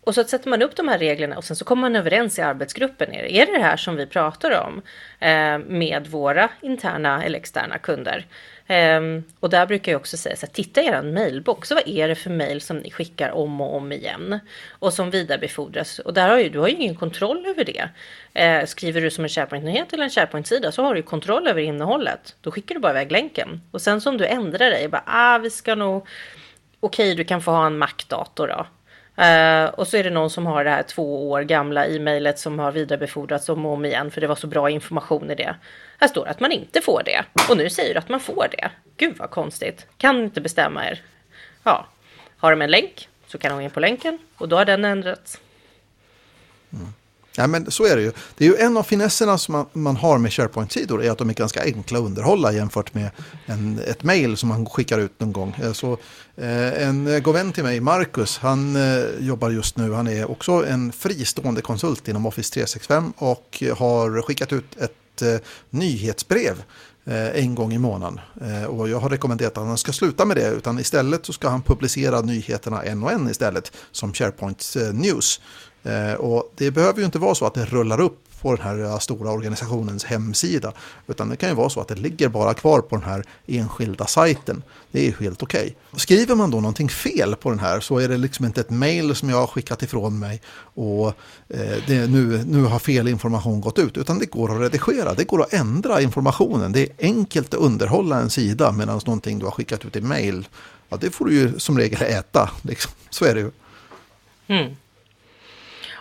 och 0.00 0.14
så 0.14 0.24
sätter 0.24 0.50
man 0.50 0.62
upp 0.62 0.76
de 0.76 0.88
här 0.88 0.98
reglerna 0.98 1.36
och 1.36 1.44
sen 1.44 1.56
så 1.56 1.64
kommer 1.64 1.80
man 1.80 1.96
överens 1.96 2.38
i 2.38 2.42
arbetsgruppen. 2.42 3.12
Är 3.12 3.22
det, 3.22 3.36
är 3.36 3.46
det 3.46 3.52
det 3.52 3.64
här 3.64 3.76
som 3.76 3.96
vi 3.96 4.06
pratar 4.06 4.66
om 4.66 4.82
eh, 5.20 5.58
med 5.58 6.06
våra 6.06 6.48
interna 6.60 7.24
eller 7.24 7.38
externa 7.38 7.78
kunder? 7.78 8.26
Um, 8.68 9.24
och 9.40 9.50
där 9.50 9.66
brukar 9.66 9.92
jag 9.92 10.00
också 10.00 10.16
säga 10.16 10.36
så 10.36 10.46
här, 10.46 10.52
titta 10.52 10.82
i 10.82 10.86
er 10.86 11.02
mailbox. 11.02 11.70
Vad 11.70 11.88
är 11.88 12.08
det 12.08 12.14
för 12.14 12.30
mail 12.30 12.60
som 12.60 12.76
ni 12.78 12.90
skickar 12.90 13.30
om 13.30 13.60
och 13.60 13.76
om 13.76 13.92
igen? 13.92 14.38
Och 14.70 14.92
som 14.92 15.10
vidarebefordras. 15.10 15.98
Och 15.98 16.14
där 16.14 16.28
har 16.28 16.38
ju, 16.38 16.48
du 16.48 16.58
har 16.58 16.68
ju 16.68 16.74
ingen 16.74 16.96
kontroll 16.96 17.46
över 17.46 17.64
det. 17.64 17.88
Uh, 18.60 18.66
skriver 18.66 19.00
du 19.00 19.10
som 19.10 19.24
en 19.24 19.28
SharePoint-nyhet 19.28 19.92
eller 19.92 20.04
en 20.04 20.10
SharePoint-sida 20.10 20.72
så 20.72 20.82
har 20.82 20.94
du 20.94 21.02
kontroll 21.02 21.48
över 21.48 21.60
innehållet. 21.60 22.36
Då 22.40 22.50
skickar 22.50 22.74
du 22.74 22.80
bara 22.80 22.92
iväg 22.92 23.12
länken. 23.12 23.60
Och 23.70 23.82
sen 23.82 24.00
som 24.00 24.16
du 24.16 24.26
ändrar 24.26 24.70
dig, 24.70 24.88
bara, 24.88 25.02
ah, 25.06 25.38
vi 25.38 25.50
ska 25.50 25.74
nog 25.74 26.06
okej, 26.80 27.14
du 27.14 27.24
kan 27.24 27.42
få 27.42 27.50
ha 27.50 27.66
en 27.66 27.78
Mac-dator 27.78 28.48
då. 28.48 28.66
Uh, 29.18 29.74
och 29.74 29.88
så 29.88 29.96
är 29.96 30.04
det 30.04 30.10
någon 30.10 30.30
som 30.30 30.46
har 30.46 30.64
det 30.64 30.70
här 30.70 30.82
två 30.82 31.30
år 31.30 31.42
gamla 31.42 31.86
e-mailet 31.86 32.38
som 32.38 32.58
har 32.58 32.72
vidarebefordrats 32.72 33.48
om 33.48 33.66
och 33.66 33.72
om 33.72 33.84
igen 33.84 34.10
för 34.10 34.20
det 34.20 34.26
var 34.26 34.34
så 34.34 34.46
bra 34.46 34.70
information 34.70 35.30
i 35.30 35.34
det. 35.34 35.56
Här 35.98 36.08
står 36.08 36.24
det 36.24 36.30
att 36.30 36.40
man 36.40 36.52
inte 36.52 36.80
får 36.80 37.02
det 37.04 37.24
och 37.50 37.56
nu 37.56 37.70
säger 37.70 37.94
du 37.94 37.98
att 37.98 38.08
man 38.08 38.20
får 38.20 38.46
det. 38.50 38.70
Gud 38.96 39.16
vad 39.18 39.30
konstigt. 39.30 39.86
Kan 39.98 40.24
inte 40.24 40.40
bestämma 40.40 40.86
er. 40.86 41.02
Ja, 41.62 41.86
har 42.36 42.50
de 42.50 42.62
en 42.62 42.70
länk 42.70 43.08
så 43.26 43.38
kan 43.38 43.50
de 43.50 43.54
gå 43.54 43.62
in 43.62 43.70
på 43.70 43.80
länken 43.80 44.18
och 44.36 44.48
då 44.48 44.56
har 44.56 44.64
den 44.64 44.84
ändrats. 44.84 45.40
Mm. 46.72 46.92
Ja, 47.36 47.46
men 47.46 47.70
så 47.70 47.84
är 47.84 47.96
det 47.96 48.02
ju. 48.02 48.12
Det 48.36 48.44
är 48.44 48.48
ju 48.48 48.56
en 48.56 48.76
av 48.76 48.82
finesserna 48.82 49.38
som 49.38 49.52
man, 49.52 49.66
man 49.72 49.96
har 49.96 50.18
med 50.18 50.32
SharePoint-sidor 50.32 51.04
är 51.04 51.10
att 51.10 51.18
de 51.18 51.30
är 51.30 51.34
ganska 51.34 51.62
enkla 51.62 51.98
att 51.98 52.04
underhålla 52.04 52.52
jämfört 52.52 52.94
med 52.94 53.10
en, 53.46 53.80
ett 53.86 54.02
mail 54.02 54.36
som 54.36 54.48
man 54.48 54.66
skickar 54.66 54.98
ut 54.98 55.20
någon 55.20 55.32
gång. 55.32 55.56
Eh, 55.62 55.72
så, 55.72 55.92
eh, 56.36 56.88
en 56.88 57.06
eh, 57.06 57.18
god 57.18 57.34
vän 57.34 57.52
till 57.52 57.62
mig, 57.62 57.80
Marcus, 57.80 58.38
han 58.38 58.76
eh, 58.76 59.04
jobbar 59.20 59.50
just 59.50 59.76
nu, 59.76 59.92
han 59.92 60.06
är 60.06 60.30
också 60.30 60.66
en 60.66 60.92
fristående 60.92 61.60
konsult 61.60 62.08
inom 62.08 62.26
Office 62.26 62.52
365 62.54 63.12
och 63.16 63.62
har 63.76 64.22
skickat 64.22 64.52
ut 64.52 64.76
ett 64.76 65.22
eh, 65.22 65.40
nyhetsbrev 65.70 66.62
eh, 67.04 67.44
en 67.44 67.54
gång 67.54 67.72
i 67.72 67.78
månaden. 67.78 68.20
Och 68.68 68.88
jag 68.88 68.98
har 68.98 69.10
rekommenderat 69.10 69.58
att 69.58 69.66
han 69.66 69.78
ska 69.78 69.92
sluta 69.92 70.24
med 70.24 70.36
det, 70.36 70.50
utan 70.50 70.78
istället 70.78 71.26
så 71.26 71.32
ska 71.32 71.48
han 71.48 71.62
publicera 71.62 72.20
nyheterna 72.20 72.82
en 72.82 73.02
och 73.02 73.12
en 73.12 73.30
istället 73.30 73.72
som 73.92 74.12
SharePoint 74.12 74.76
News. 74.92 75.40
Eh, 75.86 76.14
och 76.14 76.52
det 76.56 76.70
behöver 76.70 76.98
ju 76.98 77.04
inte 77.04 77.18
vara 77.18 77.34
så 77.34 77.46
att 77.46 77.54
det 77.54 77.64
rullar 77.64 78.00
upp 78.00 78.26
på 78.46 78.56
den 78.56 78.64
här 78.64 78.84
eh, 78.84 78.98
stora 78.98 79.30
organisationens 79.30 80.04
hemsida. 80.04 80.72
Utan 81.06 81.28
det 81.28 81.36
kan 81.36 81.48
ju 81.48 81.54
vara 81.54 81.68
så 81.68 81.80
att 81.80 81.88
det 81.88 81.94
ligger 81.94 82.28
bara 82.28 82.54
kvar 82.54 82.80
på 82.80 82.96
den 82.96 83.04
här 83.04 83.24
enskilda 83.46 84.06
sajten. 84.06 84.62
Det 84.90 85.08
är 85.08 85.12
helt 85.20 85.42
okej. 85.42 85.60
Okay. 85.60 86.00
Skriver 86.00 86.34
man 86.34 86.50
då 86.50 86.60
någonting 86.60 86.88
fel 86.88 87.36
på 87.36 87.50
den 87.50 87.58
här 87.58 87.80
så 87.80 87.98
är 87.98 88.08
det 88.08 88.16
liksom 88.16 88.46
inte 88.46 88.60
ett 88.60 88.70
mail 88.70 89.14
som 89.14 89.30
jag 89.30 89.36
har 89.36 89.46
skickat 89.46 89.82
ifrån 89.82 90.18
mig 90.18 90.42
och 90.74 91.08
eh, 91.48 91.76
det, 91.86 92.10
nu, 92.10 92.44
nu 92.46 92.62
har 92.62 92.78
fel 92.78 93.08
information 93.08 93.60
gått 93.60 93.78
ut. 93.78 93.96
Utan 93.96 94.18
det 94.18 94.26
går 94.26 94.54
att 94.54 94.60
redigera, 94.60 95.14
det 95.14 95.24
går 95.24 95.42
att 95.42 95.52
ändra 95.52 96.00
informationen. 96.02 96.72
Det 96.72 96.82
är 96.82 96.88
enkelt 96.98 97.54
att 97.54 97.60
underhålla 97.60 98.20
en 98.20 98.30
sida 98.30 98.72
medan 98.72 99.00
någonting 99.06 99.38
du 99.38 99.44
har 99.44 99.52
skickat 99.52 99.84
ut 99.84 99.96
i 99.96 100.00
mail, 100.00 100.48
ja, 100.88 100.96
det 101.00 101.10
får 101.10 101.24
du 101.24 101.34
ju 101.34 101.58
som 101.58 101.78
regel 101.78 102.02
äta. 102.02 102.50
Liksom. 102.62 102.92
Så 103.10 103.24
är 103.24 103.34
det 103.34 103.40
ju. 103.40 103.50
Mm. 104.46 104.76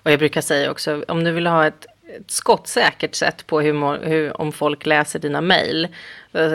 Och 0.05 0.11
jag 0.11 0.19
brukar 0.19 0.41
säga 0.41 0.71
också, 0.71 1.03
om 1.07 1.23
du 1.23 1.31
vill 1.31 1.47
ha 1.47 1.67
ett, 1.67 1.85
ett 2.17 2.31
skottsäkert 2.31 3.15
sätt 3.15 3.47
på 3.47 3.61
hur, 3.61 4.05
hur, 4.05 4.41
om 4.41 4.51
folk 4.51 4.85
läser 4.85 5.19
dina 5.19 5.41
mejl 5.41 5.87
eh, 6.33 6.53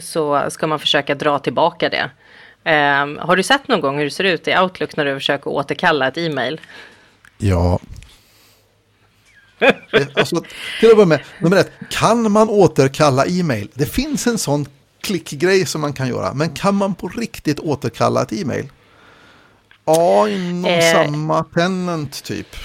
så 0.00 0.50
ska 0.50 0.66
man 0.66 0.78
försöka 0.78 1.14
dra 1.14 1.38
tillbaka 1.38 1.88
det. 1.88 2.10
Um, 2.64 3.18
har 3.18 3.36
du 3.36 3.42
sett 3.42 3.68
någon 3.68 3.80
gång 3.80 3.98
hur 3.98 4.04
det 4.04 4.10
ser 4.10 4.24
ut 4.24 4.48
i 4.48 4.58
Outlook 4.58 4.96
när 4.96 5.04
du 5.04 5.14
försöker 5.14 5.50
återkalla 5.50 6.08
ett 6.08 6.18
e-mail? 6.18 6.60
Ja. 7.38 7.78
Eh, 9.58 9.74
alltså, 10.14 10.44
till 10.80 10.90
att 10.90 10.96
börja 10.96 11.06
med, 11.06 11.20
nummer 11.38 11.56
ett, 11.56 11.72
kan 11.90 12.32
man 12.32 12.48
återkalla 12.48 13.26
e-mail? 13.26 13.68
Det 13.74 13.86
finns 13.86 14.26
en 14.26 14.38
sån 14.38 14.66
klickgrej 15.00 15.66
som 15.66 15.80
man 15.80 15.92
kan 15.92 16.08
göra, 16.08 16.34
men 16.34 16.50
kan 16.50 16.74
man 16.74 16.94
på 16.94 17.08
riktigt 17.08 17.60
återkalla 17.60 18.22
ett 18.22 18.32
e-mail? 18.32 18.68
Ja, 19.84 20.28
inom 20.28 20.64
eh, 20.64 20.92
samma 20.92 21.44
tenant 21.44 22.24
typ. 22.24 22.56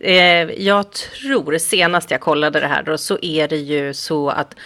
Eh, 0.00 0.50
jag 0.50 0.90
tror, 0.90 1.58
senast 1.58 2.10
jag 2.10 2.20
kollade 2.20 2.60
det 2.60 2.66
här 2.66 2.82
då, 2.82 2.98
så 2.98 3.18
är 3.22 3.48
det 3.48 3.56
ju 3.56 3.94
så 3.94 4.28
att 4.28 4.56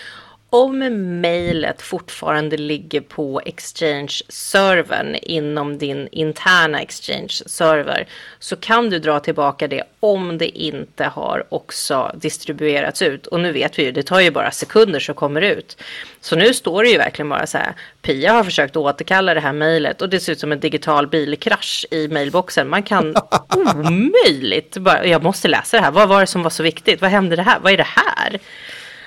om 0.51 0.79
mejlet 1.21 1.83
fortfarande 1.83 2.57
ligger 2.57 3.01
på 3.01 3.41
Exchange-servern 3.45 5.15
inom 5.23 5.79
din 5.79 6.09
interna 6.13 6.81
Exchange-server 6.81 8.07
så 8.39 8.57
kan 8.57 8.91
du 8.91 8.99
dra 8.99 9.21
tillbaka 9.21 9.69
det 9.69 9.83
om 10.01 10.39
det 10.39 10.59
inte 10.59 11.05
har 11.05 11.47
också 11.49 12.13
distribuerats 12.15 13.03
ut. 13.03 13.27
Och 13.27 13.41
nu 13.41 13.53
vet 13.53 13.79
vi 13.79 13.83
ju, 13.83 13.93
det 13.93 14.03
tar 14.03 14.21
ju 14.21 14.31
bara 14.31 14.51
sekunder 14.51 15.01
så 15.01 15.15
kommer 15.15 15.41
det 15.41 15.55
ut. 15.55 15.77
Så 16.21 16.37
nu 16.37 16.55
står 16.55 16.83
det 16.83 16.91
ju 16.91 16.99
verkligen 16.99 17.29
bara 17.29 17.47
så 17.47 17.59
här, 17.59 17.73
Pia 18.03 18.33
har 18.33 18.45
försökt 18.45 18.77
återkalla 18.77 19.35
det 19.35 19.41
här 19.41 19.53
mejlet 19.53 20.03
och 20.03 20.09
det 20.09 20.21
ser 20.21 20.33
ut 20.33 20.41
som 20.41 20.53
en 20.53 20.61
digital 20.61 21.07
bilkrasch 21.07 21.87
i 21.91 22.09
mejlboxen. 22.09 22.69
Man 22.69 22.83
kan 22.83 23.15
omöjligt, 23.57 24.77
bara, 24.77 25.07
jag 25.07 25.23
måste 25.23 25.49
läsa 25.49 25.77
det 25.77 25.83
här, 25.83 25.91
vad 25.91 26.09
var 26.09 26.21
det 26.21 26.27
som 26.27 26.43
var 26.43 26.51
så 26.51 26.63
viktigt? 26.63 27.01
Vad 27.01 27.11
hände 27.11 27.37
det 27.37 27.43
här? 27.43 27.59
Vad 27.61 27.73
är 27.73 27.77
det 27.77 27.87
här? 27.87 28.41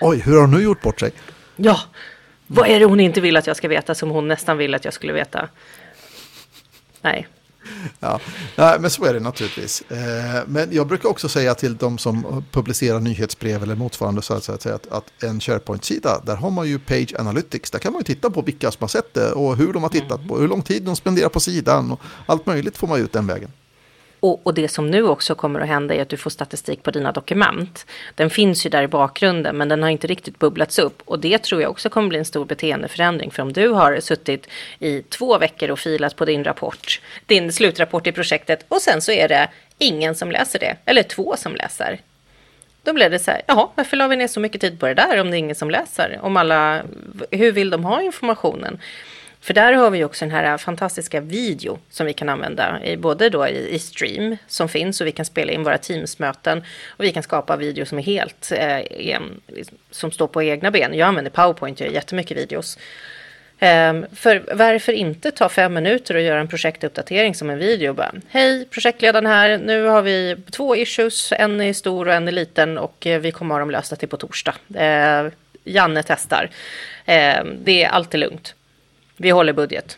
Oj, 0.02 0.18
hur 0.18 0.34
har 0.34 0.42
hon 0.42 0.52
nu 0.52 0.62
gjort 0.62 0.82
bort 0.82 1.00
sig? 1.00 1.12
Ja, 1.56 1.80
vad 2.48 2.68
är 2.68 2.80
det 2.80 2.86
hon 2.86 3.00
inte 3.00 3.22
vill 3.22 3.38
att 3.38 3.48
jag 3.48 3.58
ska 3.58 3.68
veta 3.68 3.96
som 3.96 4.10
hon 4.10 4.28
nästan 4.28 4.58
vill 4.58 4.74
att 4.74 4.86
jag 4.86 4.94
skulle 4.94 5.14
veta? 5.14 5.50
Nej. 7.02 7.28
Ja, 8.00 8.20
Nej, 8.56 8.80
men 8.80 8.90
så 8.90 9.06
är 9.06 9.14
det 9.14 9.20
naturligtvis. 9.20 9.82
Eh, 9.82 10.44
men 10.48 10.70
jag 10.72 10.88
brukar 10.88 11.10
också 11.10 11.30
säga 11.30 11.56
till 11.56 11.78
de 11.78 11.98
som 11.98 12.46
publicerar 12.52 13.00
nyhetsbrev 13.00 13.64
eller 13.64 13.76
motsvarande 13.76 14.22
så 14.22 14.34
att, 14.34 14.62
säga 14.62 14.80
att, 14.92 15.24
en 15.24 15.40
SharePoint-sida, 15.40 16.22
där 16.26 16.36
har 16.36 16.50
man 16.50 16.68
ju 16.68 16.80
Page 16.80 17.14
Analytics. 17.20 17.72
Där 17.72 17.80
kan 17.80 17.94
man 17.94 18.00
ju 18.00 18.04
titta 18.04 18.30
på 18.30 18.42
vilka 18.42 18.72
som 18.72 18.84
har 18.84 18.88
sett 18.88 19.14
det 19.14 19.32
och 19.32 19.58
hur 19.58 19.74
de 19.74 19.84
har 19.84 19.90
tittat 19.90 20.18
mm. 20.18 20.28
på, 20.28 20.40
hur 20.40 20.48
lång 20.48 20.62
tid 20.62 20.84
de 20.84 20.96
spenderar 20.96 21.30
på 21.30 21.40
sidan 21.40 21.92
och 21.92 22.00
allt 22.26 22.46
möjligt 22.46 22.78
får 22.78 22.88
man 22.88 23.00
ut 23.00 23.12
den 23.12 23.28
vägen. 23.28 23.52
Och, 24.24 24.42
och, 24.44 24.54
det 24.54 24.68
som 24.68 24.92
nu 24.92 25.08
också 25.08 25.36
kommer 25.36 25.60
att 25.60 25.68
hända 25.68 25.96
är 25.96 26.02
att 26.02 26.10
du 26.10 26.18
får 26.18 26.30
statistik 26.30 26.84
på 26.84 26.92
dina 26.92 27.12
dokument. 27.12 27.86
Den 28.16 28.30
finns 28.30 28.66
ju 28.66 28.70
där 28.70 28.84
i 28.84 28.88
bakgrunden 28.88 29.58
men 29.58 29.70
den 29.70 29.84
har 29.84 29.90
inte 29.90 30.08
riktigt 30.08 30.40
bubblats 30.40 30.80
upp. 30.80 31.02
Och 31.06 31.20
det 31.20 31.38
tror 31.38 31.62
jag 31.62 31.72
också 31.72 31.90
kommer 31.90 32.08
bli 32.08 32.20
en 32.20 32.26
stor 32.26 32.46
beteendeförändring. 32.46 33.32
För 33.32 33.44
om 33.44 33.54
du 33.54 33.70
har 33.70 34.00
suttit 34.00 34.48
i 34.80 35.02
två 35.02 35.38
veckor 35.38 35.72
och 35.72 35.80
filat 35.80 36.16
på 36.16 36.26
din 36.26 36.44
rapport, 36.44 37.02
din 37.26 37.54
slutrapport 37.54 38.08
i 38.08 38.12
projektet 38.12 38.66
och 38.68 38.82
sen 38.82 39.02
så 39.02 39.12
är 39.12 39.28
det 39.28 39.50
ingen 39.78 40.16
som 40.16 40.32
läser 40.32 40.60
det, 40.60 40.76
eller 40.86 41.04
två 41.04 41.36
som 41.38 41.56
läser. 41.56 42.00
Då 42.84 42.94
blev 42.94 43.12
det 43.12 43.20
så 43.20 43.32
här, 43.32 43.42
jaha, 43.48 43.68
varför 43.76 43.98
la 43.98 44.08
vi 44.08 44.16
ner 44.16 44.28
så 44.28 44.40
mycket 44.40 44.62
tid 44.62 44.80
på 44.80 44.88
det 44.88 44.94
där 44.94 45.22
om 45.22 45.32
det 45.32 45.38
är 45.38 45.40
ingen 45.40 45.56
som 45.56 45.70
läser? 45.70 46.20
Om 46.22 46.38
alla, 46.38 46.82
hur 47.32 47.52
vill 47.52 47.70
de 47.70 47.84
ha 47.86 48.02
informationen? 48.02 48.80
För 49.42 49.54
där 49.54 49.74
har 49.74 49.90
vi 49.90 50.04
också 50.04 50.26
den 50.26 50.32
här 50.32 50.58
fantastiska 50.58 51.20
video 51.22 51.80
som 51.90 52.06
vi 52.06 52.14
kan 52.14 52.30
använda 52.30 52.84
i 52.84 52.98
både 52.98 53.30
då 53.30 53.48
i, 53.48 53.76
i 53.76 53.80
stream 53.80 54.38
som 54.48 54.70
finns 54.70 55.02
och 55.02 55.08
vi 55.08 55.12
kan 55.12 55.26
spela 55.26 55.52
in 55.52 55.64
våra 55.64 55.78
Teams-möten 55.78 56.64
och 56.88 57.04
vi 57.04 57.12
kan 57.12 57.24
skapa 57.24 57.56
video 57.56 57.86
som 57.86 57.98
är 57.98 58.04
helt 58.04 58.52
eh, 58.52 59.20
som 59.92 60.12
står 60.12 60.28
på 60.28 60.44
egna 60.44 60.72
ben. 60.72 60.94
Jag 60.94 61.08
använder 61.08 61.32
PowerPoint, 61.32 61.80
jag 61.80 61.88
gör 61.88 61.94
jättemycket 61.94 62.38
videos. 62.38 62.78
Um, 63.64 64.06
för 64.16 64.56
varför 64.56 64.94
inte 64.94 65.32
ta 65.32 65.50
fem 65.50 65.74
minuter 65.74 66.16
och 66.16 66.22
göra 66.22 66.40
en 66.40 66.48
projektuppdatering 66.48 67.36
som 67.36 67.50
en 67.50 67.58
video? 67.58 67.94
Bara, 67.94 68.12
Hej, 68.30 68.66
projektledaren 68.66 69.26
här. 69.26 69.58
Nu 69.58 69.84
har 69.84 70.02
vi 70.02 70.38
två 70.52 70.76
issues. 70.76 71.34
En 71.38 71.62
är 71.62 71.74
stor 71.74 72.08
och 72.08 72.14
en 72.14 72.28
är 72.28 72.32
liten 72.32 72.78
och 72.78 73.08
eh, 73.08 73.20
vi 73.20 73.32
kommer 73.32 73.56
ha 73.56 73.60
dem 73.60 73.72
lösta 73.72 73.96
till 73.96 74.08
på 74.08 74.18
torsdag. 74.18 74.56
Uh, 74.76 75.32
Janne 75.64 76.04
testar. 76.04 76.50
Ehm, 77.06 77.58
det 77.64 77.84
är 77.84 77.90
alltid 77.90 78.20
lugnt. 78.20 78.56
Vi 79.22 79.30
håller 79.30 79.54
budget. 79.54 79.98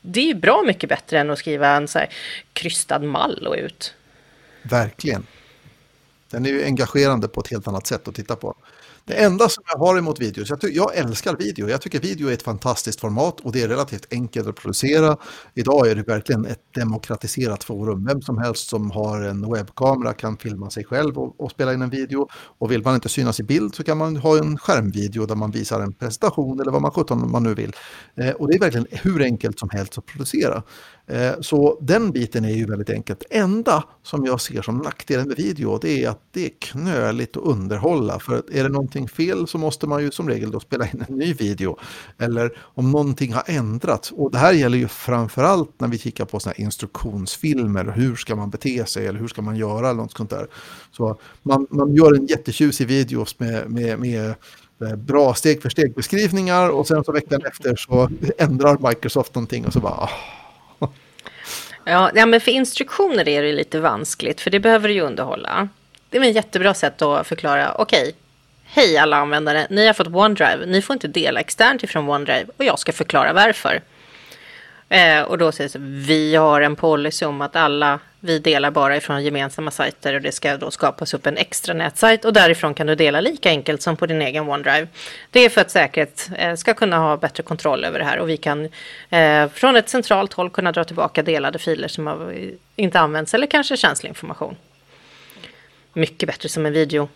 Det 0.00 0.20
är 0.20 0.24
ju 0.24 0.34
bra 0.34 0.62
mycket 0.66 0.88
bättre 0.88 1.18
än 1.18 1.30
att 1.30 1.38
skriva 1.38 1.68
en 1.68 1.88
så 1.88 1.98
här 1.98 2.08
krystad 2.52 2.98
mall 2.98 3.46
och 3.46 3.54
ut. 3.54 3.94
Verkligen. 4.62 5.26
Den 6.30 6.46
är 6.46 6.50
ju 6.50 6.64
engagerande 6.64 7.28
på 7.28 7.40
ett 7.40 7.48
helt 7.48 7.68
annat 7.68 7.86
sätt 7.86 8.08
att 8.08 8.14
titta 8.14 8.36
på. 8.36 8.54
Det 9.08 9.14
enda 9.14 9.48
som 9.48 9.64
jag 9.72 9.78
har 9.78 9.98
emot 9.98 10.20
videos, 10.20 10.50
jag, 10.50 10.58
jag, 10.62 10.96
älskar 10.96 11.36
video. 11.36 11.68
Jag 11.68 11.80
tycker 11.80 12.00
video 12.00 12.28
är 12.28 12.32
ett 12.32 12.42
fantastiskt 12.42 13.00
format 13.00 13.40
och 13.40 13.52
det 13.52 13.62
är 13.62 13.68
relativt 13.68 14.06
enkelt 14.10 14.48
att 14.48 14.56
producera. 14.56 15.16
Idag 15.54 15.88
är 15.88 15.94
det 15.94 16.02
verkligen 16.02 16.44
ett 16.44 16.60
demokratiserat 16.74 17.64
forum. 17.64 18.04
Vem 18.04 18.22
som 18.22 18.38
helst 18.38 18.68
som 18.68 18.90
har 18.90 19.22
en 19.22 19.52
webbkamera 19.52 20.14
kan 20.14 20.36
filma 20.36 20.70
sig 20.70 20.84
själv 20.84 21.18
och, 21.18 21.40
och 21.40 21.50
spela 21.50 21.74
in 21.74 21.82
en 21.82 21.90
video. 21.90 22.28
Och 22.32 22.72
vill 22.72 22.82
man 22.82 22.94
inte 22.94 23.08
synas 23.08 23.40
i 23.40 23.42
bild 23.42 23.74
så 23.74 23.84
kan 23.84 23.98
man 23.98 24.16
ha 24.16 24.38
en 24.38 24.58
skärmvideo 24.58 25.26
där 25.26 25.34
man 25.34 25.50
visar 25.50 25.80
en 25.80 25.92
presentation 25.92 26.60
eller 26.60 26.72
vad 26.72 26.82
man 26.82 26.90
sjutton 26.90 27.30
man 27.30 27.42
nu 27.42 27.54
vill. 27.54 27.72
Eh, 28.14 28.30
och 28.30 28.48
det 28.48 28.56
är 28.56 28.60
verkligen 28.60 28.86
hur 28.90 29.22
enkelt 29.22 29.58
som 29.58 29.70
helst 29.70 29.98
att 29.98 30.06
producera. 30.06 30.62
Eh, 31.06 31.32
så 31.40 31.78
den 31.80 32.10
biten 32.10 32.44
är 32.44 32.54
ju 32.54 32.66
väldigt 32.66 32.90
enkelt. 32.90 33.22
enda 33.30 33.84
som 34.02 34.24
jag 34.26 34.40
ser 34.40 34.62
som 34.62 34.78
nackdelen 34.78 35.28
med 35.28 35.36
video 35.36 35.78
det 35.78 36.04
är 36.04 36.08
att 36.08 36.22
det 36.32 36.44
är 36.44 36.50
knöligt 36.60 37.36
att 37.36 37.42
underhålla. 37.42 38.18
För 38.18 38.42
är 38.52 38.62
det 38.62 38.68
någonting 38.68 38.97
fel 39.06 39.46
så 39.46 39.58
måste 39.58 39.86
man 39.86 40.02
ju 40.02 40.10
som 40.10 40.28
regel 40.28 40.50
då 40.50 40.60
spela 40.60 40.84
in 40.84 41.04
en 41.08 41.18
ny 41.18 41.32
video. 41.32 41.78
Eller 42.18 42.58
om 42.60 42.90
någonting 42.90 43.32
har 43.32 43.42
ändrats. 43.46 44.12
Och 44.12 44.30
det 44.30 44.38
här 44.38 44.52
gäller 44.52 44.78
ju 44.78 44.88
framförallt 44.88 45.80
när 45.80 45.88
vi 45.88 45.98
kikar 45.98 46.24
på 46.24 46.40
sådana 46.40 46.54
här 46.58 46.64
instruktionsfilmer. 46.64 47.84
Hur 47.84 48.16
ska 48.16 48.36
man 48.36 48.50
bete 48.50 48.86
sig 48.86 49.06
eller 49.06 49.20
hur 49.20 49.28
ska 49.28 49.42
man 49.42 49.56
göra 49.56 49.90
eller 49.90 50.02
något 50.02 50.16
sånt 50.16 50.30
där. 50.30 50.46
Så 50.92 51.18
man, 51.42 51.66
man 51.70 51.94
gör 51.94 52.14
en 52.14 52.26
jättetjusig 52.26 52.86
video 52.86 53.26
med, 53.38 53.70
med, 53.70 53.98
med 53.98 54.34
eh, 54.82 54.96
bra 54.96 55.34
steg 55.34 55.62
för 55.62 55.68
steg 55.70 55.94
beskrivningar 55.94 56.68
och 56.68 56.86
sen 56.86 57.04
så 57.04 57.12
veckan 57.12 57.40
efter 57.46 57.76
så 57.76 58.10
ändrar 58.38 58.88
Microsoft 58.88 59.34
någonting 59.34 59.66
och 59.66 59.72
så 59.72 59.80
bara 59.80 59.92
ah. 59.92 60.10
Ja, 61.90 62.10
ja, 62.14 62.26
men 62.26 62.40
för 62.40 62.50
instruktioner 62.50 63.28
är 63.28 63.42
det 63.42 63.52
lite 63.52 63.80
vanskligt, 63.80 64.40
för 64.40 64.50
det 64.50 64.60
behöver 64.60 64.88
du 64.88 64.94
ju 64.94 65.00
underhålla. 65.00 65.68
Det 66.10 66.18
är 66.18 66.24
ett 66.24 66.34
jättebra 66.34 66.74
sätt 66.74 67.02
att 67.02 67.26
förklara, 67.26 67.74
okej, 67.74 68.02
okay, 68.02 68.12
hej 68.70 68.98
alla 68.98 69.16
användare, 69.16 69.66
ni 69.70 69.86
har 69.86 69.94
fått 69.94 70.06
OneDrive, 70.06 70.66
ni 70.66 70.82
får 70.82 70.94
inte 70.94 71.08
dela 71.08 71.40
externt 71.40 71.82
ifrån 71.82 72.08
OneDrive 72.08 72.46
och 72.56 72.64
jag 72.64 72.78
ska 72.78 72.92
förklara 72.92 73.32
varför. 73.32 73.82
Eh, 74.88 75.22
och 75.22 75.38
då 75.38 75.52
sägs 75.52 75.72
det 75.72 75.78
vi 75.78 76.34
har 76.34 76.60
en 76.60 76.76
policy 76.76 77.26
om 77.26 77.40
att 77.40 77.56
alla 77.56 78.00
vi 78.20 78.38
delar 78.38 78.70
bara 78.70 78.96
ifrån 78.96 79.24
gemensamma 79.24 79.70
sajter 79.70 80.14
och 80.14 80.22
det 80.22 80.32
ska 80.32 80.56
då 80.56 80.70
skapas 80.70 81.14
upp 81.14 81.26
en 81.26 81.36
extra 81.36 81.74
nätsajt 81.74 82.24
och 82.24 82.32
därifrån 82.32 82.74
kan 82.74 82.86
du 82.86 82.94
dela 82.94 83.20
lika 83.20 83.48
enkelt 83.48 83.82
som 83.82 83.96
på 83.96 84.06
din 84.06 84.22
egen 84.22 84.48
OneDrive. 84.48 84.88
Det 85.30 85.40
är 85.40 85.48
för 85.48 85.60
att 85.60 85.70
säkerhet 85.70 86.30
eh, 86.36 86.54
ska 86.54 86.74
kunna 86.74 86.98
ha 86.98 87.16
bättre 87.16 87.42
kontroll 87.42 87.84
över 87.84 87.98
det 87.98 88.04
här 88.04 88.18
och 88.18 88.28
vi 88.28 88.36
kan 88.36 88.68
eh, 89.10 89.48
från 89.48 89.76
ett 89.76 89.88
centralt 89.88 90.32
håll 90.32 90.50
kunna 90.50 90.72
dra 90.72 90.84
tillbaka 90.84 91.22
delade 91.22 91.58
filer 91.58 91.88
som 91.88 92.06
har, 92.06 92.32
eh, 92.32 92.48
inte 92.76 93.00
används 93.00 93.34
eller 93.34 93.46
kanske 93.46 93.76
känslig 93.76 94.08
information. 94.08 94.56
Mycket 95.92 96.26
bättre 96.26 96.48
som 96.48 96.66
en 96.66 96.72
video. 96.72 97.08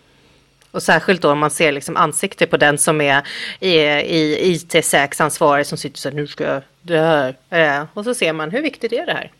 Och 0.73 0.83
särskilt 0.83 1.21
då 1.21 1.31
om 1.31 1.39
man 1.39 1.51
ser 1.51 1.71
liksom 1.71 1.97
ansikte 1.97 2.47
på 2.47 2.57
den 2.57 2.77
som 2.77 3.01
är 3.01 3.21
i, 3.59 3.75
i 3.77 4.51
IT-säkerhetsansvarig 4.51 5.65
som 5.65 5.77
sitter 5.77 5.99
så 5.99 6.09
här, 6.09 6.15
nu 6.15 6.27
ska 6.27 6.43
jag 6.43 6.61
det 6.81 6.99
här. 6.99 7.35
Eh, 7.49 7.85
och 7.93 8.03
så 8.03 8.13
ser 8.13 8.33
man 8.33 8.51
hur 8.51 8.61
viktigt 8.61 8.93
är 8.93 9.05
det 9.05 9.13
här. 9.13 9.31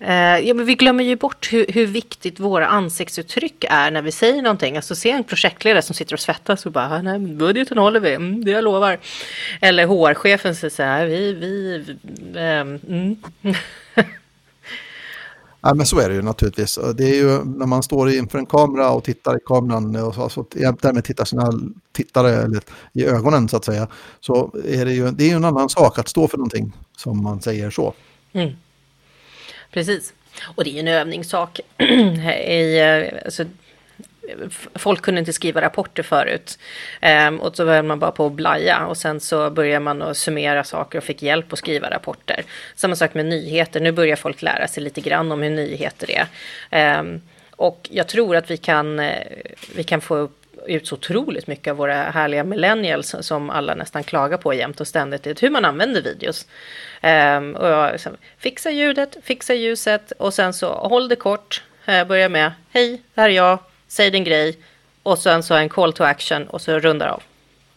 Eh, 0.00 0.48
ja, 0.48 0.54
men 0.54 0.66
vi 0.66 0.74
glömmer 0.74 1.04
ju 1.04 1.16
bort 1.16 1.52
hur, 1.52 1.66
hur, 1.68 1.86
viktigt 1.86 2.40
våra 2.40 2.66
ansiktsuttryck 2.66 3.64
är 3.68 3.90
när 3.90 4.02
vi 4.02 4.12
säger 4.12 4.42
någonting. 4.42 4.76
Alltså 4.76 4.94
se 4.94 5.10
en 5.10 5.24
projektledare 5.24 5.82
som 5.82 5.94
sitter 5.94 6.14
och 6.14 6.20
svettas 6.20 6.66
och 6.66 6.72
bara, 6.72 7.02
nej 7.02 7.18
budgeten 7.18 7.78
håller 7.78 8.00
vi, 8.00 8.14
mm, 8.14 8.44
det 8.44 8.50
jag 8.50 8.64
lovar. 8.64 8.98
Eller 9.60 9.86
HR-chefen 9.86 10.54
säger 10.54 10.70
så 10.70 10.82
här, 10.82 11.06
vi, 11.06 11.32
vi, 11.32 11.84
ähm, 12.36 12.80
mm. 12.88 13.16
Ja, 15.62 15.74
men 15.74 15.86
så 15.86 16.00
är 16.00 16.08
det 16.08 16.14
ju 16.14 16.22
naturligtvis. 16.22 16.78
Det 16.94 17.04
är 17.04 17.14
ju 17.14 17.44
när 17.44 17.66
man 17.66 17.82
står 17.82 18.10
inför 18.10 18.38
en 18.38 18.46
kamera 18.46 18.90
och 18.90 19.04
tittar 19.04 19.36
i 19.36 19.40
kameran 19.46 19.96
och 19.96 20.14
så, 20.14 20.22
alltså, 20.22 20.44
därmed 20.52 21.04
tittar 21.04 21.24
sina 21.24 21.52
tittare 21.92 22.30
eller, 22.30 22.62
i 22.92 23.04
ögonen 23.04 23.48
så 23.48 23.56
att 23.56 23.64
säga. 23.64 23.88
Så 24.20 24.54
är 24.64 24.84
det 24.84 24.92
ju 24.92 25.10
det 25.10 25.24
är 25.24 25.28
ju 25.28 25.34
en 25.34 25.44
annan 25.44 25.68
sak 25.68 25.98
att 25.98 26.08
stå 26.08 26.28
för 26.28 26.38
någonting 26.38 26.72
som 26.96 27.22
man 27.22 27.40
säger 27.40 27.70
så. 27.70 27.94
Mm. 28.32 28.52
Precis. 29.72 30.12
Och 30.54 30.64
det 30.64 30.70
är 30.70 30.72
ju 30.72 30.80
en 30.80 30.88
övningssak. 30.88 31.60
I, 31.78 32.78
eh, 32.78 33.24
alltså, 33.24 33.44
folk 34.74 35.02
kunde 35.02 35.18
inte 35.18 35.32
skriva 35.32 35.60
rapporter 35.60 36.02
förut. 36.02 36.58
Um, 37.28 37.40
och 37.40 37.56
så 37.56 37.64
började 37.64 37.88
man 37.88 37.98
bara 37.98 38.10
på 38.10 38.26
att 38.26 38.32
blaja 38.32 38.86
och 38.86 38.96
sen 38.96 39.20
så 39.20 39.50
började 39.50 39.80
man 39.80 40.02
att 40.02 40.16
summera 40.16 40.64
saker 40.64 40.98
och 40.98 41.04
fick 41.04 41.22
hjälp 41.22 41.52
att 41.52 41.58
skriva 41.58 41.90
rapporter. 41.90 42.44
Samma 42.74 42.96
sak 42.96 43.14
med 43.14 43.26
nyheter. 43.26 43.80
Nu 43.80 43.92
börjar 43.92 44.16
folk 44.16 44.42
lära 44.42 44.68
sig 44.68 44.82
lite 44.82 45.00
grann 45.00 45.32
om 45.32 45.42
hur 45.42 45.50
nyheter 45.50 46.26
är. 46.70 46.98
Um, 47.00 47.20
och 47.50 47.88
jag 47.90 48.08
tror 48.08 48.36
att 48.36 48.50
vi 48.50 48.56
kan, 48.56 49.00
eh, 49.00 49.26
vi 49.74 49.84
kan 49.84 50.00
få 50.00 50.16
upp 50.16 50.36
ut 50.66 50.86
så 50.86 50.94
otroligt 50.94 51.46
mycket 51.46 51.70
av 51.70 51.76
våra 51.76 51.94
härliga 51.94 52.44
millennials 52.44 53.14
som 53.20 53.50
alla 53.50 53.74
nästan 53.74 54.04
klagar 54.04 54.36
på 54.36 54.54
jämt 54.54 54.80
och 54.80 54.88
ständigt, 54.88 55.42
hur 55.42 55.50
man 55.50 55.64
använder 55.64 56.02
videos. 56.02 56.46
Um, 57.02 57.56
och 57.56 57.68
jag, 57.68 58.00
så, 58.00 58.10
fixa 58.38 58.70
ljudet, 58.70 59.16
fixa 59.22 59.54
ljuset 59.54 60.12
och 60.12 60.34
sen 60.34 60.52
så 60.52 60.72
håll 60.72 61.08
det 61.08 61.16
kort. 61.16 61.62
Eh, 61.86 62.06
börja 62.06 62.28
med, 62.28 62.52
hej, 62.70 63.02
det 63.14 63.20
här 63.20 63.28
är 63.28 63.34
jag, 63.34 63.58
säg 63.90 64.10
din 64.10 64.24
grej. 64.24 64.58
Och 65.02 65.18
sen 65.18 65.42
så 65.42 65.54
en 65.54 65.68
call 65.68 65.92
to 65.92 66.04
action 66.04 66.46
och 66.46 66.60
så 66.60 66.78
rundar 66.78 67.08
av. 67.08 67.22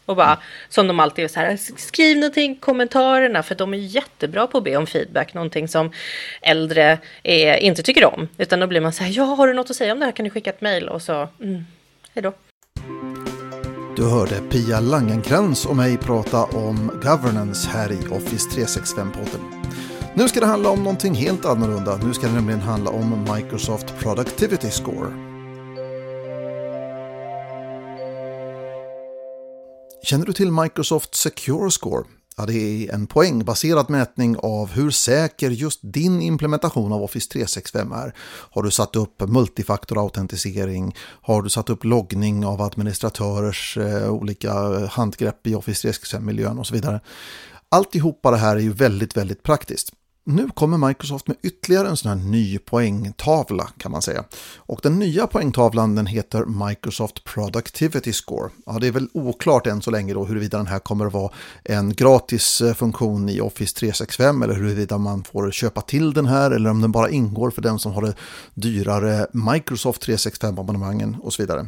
Och 0.06 0.15
bara, 0.15 0.39
som 0.69 0.88
de 0.88 0.99
alltid 0.99 1.26
är 1.26 1.30
så 1.30 1.39
här, 1.39 1.58
skriv 1.78 2.17
någonting, 2.17 2.56
kommentarerna, 2.56 3.43
för 3.43 3.56
de 3.56 3.73
är 3.73 3.78
jättebra 3.78 4.47
på 4.47 4.58
att 4.58 4.63
be 4.63 4.78
om 4.78 4.88
feedback, 4.88 5.34
någonting 5.34 5.67
som 5.67 5.91
äldre 6.41 6.97
är, 7.23 7.58
inte 7.58 7.84
tycker 7.84 8.06
om. 8.06 8.28
Utan 8.38 8.60
då 8.60 8.67
blir 8.67 8.82
man 8.82 8.93
så 8.93 9.04
här, 9.04 9.12
ja, 9.17 9.23
har 9.23 9.47
du 9.47 9.54
något 9.54 9.69
att 9.69 9.76
säga 9.76 9.93
om 9.93 9.99
det 9.99 10.06
här 10.06 10.12
kan 10.12 10.23
du 10.23 10.30
skicka 10.30 10.49
ett 10.49 10.62
mejl 10.62 10.89
och 10.89 11.02
så, 11.02 11.28
mm, 11.41 11.65
hej 12.13 12.23
då. 12.23 12.34
Du 13.95 14.10
hörde 14.10 14.39
Pia 14.49 14.80
Langenkrans 14.80 15.65
och 15.65 15.76
mig 15.76 15.97
prata 15.97 16.43
om 16.43 17.02
governance 17.04 17.69
här 17.69 17.91
i 17.91 18.08
Office 18.12 18.49
365-podden. 18.49 19.63
Nu 20.13 20.28
ska 20.28 20.39
det 20.39 20.45
handla 20.45 20.69
om 20.69 20.84
någonting 20.84 21.13
helt 21.13 21.45
annorlunda. 21.45 21.97
Nu 21.97 22.13
ska 22.13 22.28
det 22.28 22.34
nämligen 22.34 22.62
handla 22.62 22.91
om 22.91 23.28
Microsoft 23.36 23.99
Productivity 23.99 24.69
Score. 24.69 25.33
Känner 30.03 30.25
du 30.25 30.33
till 30.33 30.51
Microsoft 30.51 31.15
Secure 31.15 31.71
Score? 31.71 32.03
Ja, 32.37 32.45
det 32.45 32.53
är 32.53 32.93
en 32.93 33.07
poängbaserad 33.07 33.89
mätning 33.89 34.37
av 34.37 34.71
hur 34.71 34.91
säker 34.91 35.49
just 35.49 35.79
din 35.83 36.21
implementation 36.21 36.93
av 36.93 37.03
Office 37.03 37.29
365 37.31 37.91
är. 37.91 38.15
Har 38.49 38.63
du 38.63 38.71
satt 38.71 38.95
upp 38.95 39.21
multifaktorautentisering? 39.27 40.95
Har 40.99 41.41
du 41.41 41.49
satt 41.49 41.69
upp 41.69 41.83
loggning 41.83 42.45
av 42.45 42.61
administratörers 42.61 43.77
eh, 43.77 44.09
olika 44.09 44.53
handgrepp 44.87 45.47
i 45.47 45.55
Office 45.55 45.87
365-miljön 45.87 46.59
och 46.59 46.67
så 46.67 46.73
vidare? 46.73 47.01
Alltihopa 47.69 48.31
det 48.31 48.37
här 48.37 48.55
är 48.55 48.61
ju 48.61 48.73
väldigt, 48.73 49.17
väldigt 49.17 49.43
praktiskt. 49.43 49.91
Nu 50.25 50.49
kommer 50.53 50.88
Microsoft 50.88 51.27
med 51.27 51.38
ytterligare 51.41 51.88
en 51.88 51.97
sån 51.97 52.09
här 52.09 52.29
ny 52.29 52.57
poängtavla 52.57 53.67
kan 53.77 53.91
man 53.91 54.01
säga. 54.01 54.23
Och 54.55 54.79
den 54.83 54.99
nya 54.99 55.27
poängtavlan 55.27 55.95
den 55.95 56.05
heter 56.05 56.67
Microsoft 56.67 57.23
Productivity 57.23 58.13
Score. 58.13 58.49
Ja, 58.65 58.77
det 58.79 58.88
är 58.88 58.91
väl 58.91 59.09
oklart 59.13 59.67
än 59.67 59.81
så 59.81 59.91
länge 59.91 60.13
då 60.13 60.25
huruvida 60.25 60.57
den 60.57 60.67
här 60.67 60.79
kommer 60.79 61.05
att 61.05 61.13
vara 61.13 61.31
en 61.63 61.93
gratis 61.93 62.62
eh, 62.62 62.73
funktion 62.73 63.29
i 63.29 63.41
Office 63.41 63.75
365 63.75 64.41
eller 64.41 64.53
huruvida 64.53 64.97
man 64.97 65.23
får 65.23 65.51
köpa 65.51 65.81
till 65.81 66.13
den 66.13 66.25
här 66.25 66.51
eller 66.51 66.69
om 66.69 66.81
den 66.81 66.91
bara 66.91 67.09
ingår 67.09 67.51
för 67.51 67.62
den 67.62 67.79
som 67.79 67.91
har 67.91 68.01
det 68.01 68.15
dyrare 68.53 69.27
Microsoft 69.31 70.07
365-abonnemangen 70.07 71.19
och 71.19 71.33
så 71.33 71.43
vidare. 71.43 71.67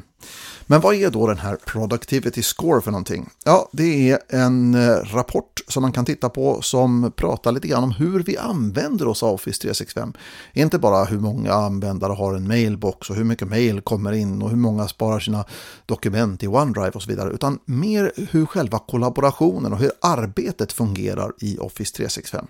Men 0.67 0.81
vad 0.81 0.95
är 0.95 1.09
då 1.09 1.27
den 1.27 1.37
här 1.37 1.55
Productivity 1.65 2.43
Score 2.43 2.81
för 2.81 2.91
någonting? 2.91 3.29
Ja, 3.43 3.69
det 3.71 4.11
är 4.11 4.19
en 4.29 4.75
eh, 4.75 4.97
rapport 5.13 5.61
som 5.67 5.81
man 5.81 5.91
kan 5.91 6.05
titta 6.05 6.29
på 6.29 6.61
som 6.61 7.11
pratar 7.15 7.51
lite 7.51 7.67
grann 7.67 7.83
om 7.83 7.91
hur 7.91 8.23
vi 8.23 8.37
använder 8.37 9.07
oss 9.07 9.23
av 9.23 9.33
Office 9.33 9.61
365. 9.61 10.13
Inte 10.53 10.79
bara 10.79 11.05
hur 11.05 11.19
många 11.19 11.53
användare 11.53 12.13
har 12.13 12.33
en 12.33 12.47
mailbox 12.47 13.09
och 13.09 13.15
hur 13.15 13.23
mycket 13.23 13.47
mail 13.47 13.81
kommer 13.81 14.11
in 14.11 14.41
och 14.41 14.49
hur 14.49 14.57
många 14.57 14.87
sparar 14.87 15.19
sina 15.19 15.45
dokument 15.85 16.43
i 16.43 16.47
OneDrive 16.47 16.91
och 16.91 17.01
så 17.01 17.09
vidare, 17.09 17.33
utan 17.33 17.59
mer 17.65 18.11
hur 18.31 18.45
själva 18.45 18.79
kollaborationen 18.79 19.73
och 19.73 19.79
hur 19.79 19.91
arbetet 20.01 20.73
fungerar 20.73 21.31
i 21.39 21.57
Office 21.57 21.95
365. 21.95 22.47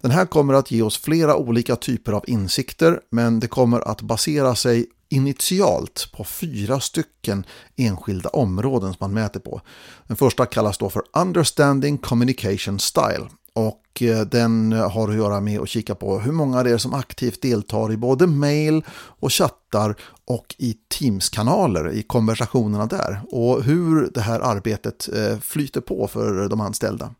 Den 0.00 0.10
här 0.10 0.26
kommer 0.26 0.54
att 0.54 0.70
ge 0.70 0.82
oss 0.82 0.98
flera 0.98 1.36
olika 1.36 1.76
typer 1.76 2.12
av 2.12 2.24
insikter, 2.26 3.00
men 3.10 3.40
det 3.40 3.46
kommer 3.46 3.80
att 3.80 4.02
basera 4.02 4.54
sig 4.54 4.86
initialt 5.14 6.08
på 6.12 6.24
fyra 6.24 6.80
stycken 6.80 7.46
enskilda 7.76 8.28
områden 8.28 8.92
som 8.92 8.98
man 9.00 9.14
mäter 9.14 9.40
på. 9.40 9.60
Den 10.06 10.16
första 10.16 10.46
kallas 10.46 10.78
då 10.78 10.90
för 10.90 11.02
Understanding 11.12 11.98
Communication 11.98 12.78
Style 12.78 13.28
och 13.54 14.02
eh, 14.02 14.20
den 14.20 14.72
har 14.72 15.08
att 15.08 15.16
göra 15.16 15.40
med 15.40 15.60
att 15.60 15.68
kika 15.68 15.94
på 15.94 16.20
hur 16.20 16.32
många 16.32 16.62
det 16.62 16.70
är 16.70 16.78
som 16.78 16.94
aktivt 16.94 17.42
deltar 17.42 17.92
i 17.92 17.96
både 17.96 18.26
mail 18.26 18.84
och 18.92 19.32
chattar 19.32 19.96
och 20.26 20.54
i 20.58 20.76
Teams-kanaler, 20.88 21.92
i 21.92 22.02
konversationerna 22.02 22.86
där 22.86 23.20
och 23.30 23.62
hur 23.62 24.10
det 24.14 24.20
här 24.20 24.40
arbetet 24.40 25.08
eh, 25.08 25.38
flyter 25.38 25.80
på 25.80 26.08
för 26.08 26.48
de 26.48 26.60
anställda. 26.60 27.14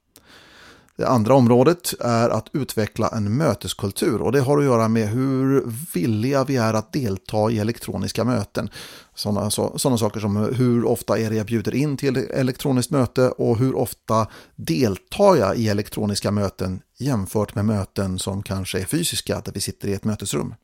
Det 0.96 1.08
andra 1.08 1.34
området 1.34 1.94
är 2.00 2.28
att 2.28 2.48
utveckla 2.52 3.08
en 3.08 3.36
möteskultur 3.36 4.22
och 4.22 4.32
det 4.32 4.40
har 4.40 4.58
att 4.58 4.64
göra 4.64 4.88
med 4.88 5.08
hur 5.08 5.64
villiga 5.94 6.44
vi 6.44 6.56
är 6.56 6.74
att 6.74 6.92
delta 6.92 7.50
i 7.50 7.58
elektroniska 7.58 8.24
möten. 8.24 8.70
Sådana, 9.14 9.50
sådana 9.50 9.98
saker 9.98 10.20
som 10.20 10.36
hur 10.36 10.84
ofta 10.84 11.18
är 11.18 11.30
det 11.30 11.36
jag 11.36 11.46
bjuder 11.46 11.74
in 11.74 11.96
till 11.96 12.16
elektroniskt 12.16 12.90
möte 12.90 13.28
och 13.28 13.58
hur 13.58 13.76
ofta 13.76 14.26
deltar 14.56 15.36
jag 15.36 15.56
i 15.56 15.68
elektroniska 15.68 16.30
möten 16.30 16.80
jämfört 16.98 17.54
med 17.54 17.64
möten 17.64 18.18
som 18.18 18.42
kanske 18.42 18.80
är 18.80 18.84
fysiska 18.84 19.42
där 19.44 19.52
vi 19.52 19.60
sitter 19.60 19.88
i 19.88 19.94
ett 19.94 20.04
mötesrum. 20.04 20.54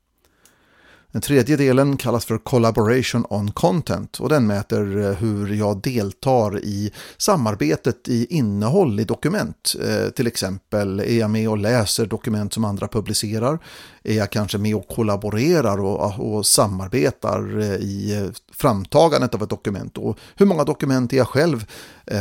Den 1.12 1.22
tredje 1.22 1.56
delen 1.56 1.96
kallas 1.96 2.24
för 2.24 2.38
Collaboration 2.38 3.26
on 3.30 3.50
Content 3.50 4.20
och 4.20 4.28
den 4.28 4.46
mäter 4.46 5.00
eh, 5.00 5.12
hur 5.12 5.54
jag 5.54 5.82
deltar 5.82 6.58
i 6.58 6.92
samarbetet 7.16 8.08
i 8.08 8.26
innehåll 8.30 9.00
i 9.00 9.04
dokument. 9.04 9.74
Eh, 9.84 10.10
till 10.10 10.26
exempel 10.26 11.00
är 11.00 11.18
jag 11.18 11.30
med 11.30 11.48
och 11.48 11.58
läser 11.58 12.06
dokument 12.06 12.52
som 12.52 12.64
andra 12.64 12.88
publicerar? 12.88 13.58
Är 14.02 14.14
jag 14.14 14.30
kanske 14.30 14.58
med 14.58 14.76
och 14.76 14.88
kollaborerar 14.88 15.80
och, 15.80 16.00
ah, 16.02 16.16
och 16.18 16.46
samarbetar 16.46 17.58
eh, 17.58 17.74
i 17.74 18.14
eh, 18.16 18.30
framtagandet 18.52 19.34
av 19.34 19.42
ett 19.42 19.50
dokument? 19.50 19.98
Och 19.98 20.18
hur 20.36 20.46
många 20.46 20.64
dokument 20.64 21.12
är 21.12 21.16
jag 21.16 21.28
själv 21.28 21.66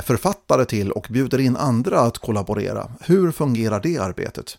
författare 0.04 0.66
till 0.66 0.92
och 0.92 1.08
bjuder 1.10 1.40
in 1.40 1.56
andra 1.56 2.00
att 2.00 2.18
kollaborera? 2.18 2.92
Hur 3.02 3.32
fungerar 3.32 3.80
det 3.80 3.98
arbetet? 3.98 4.58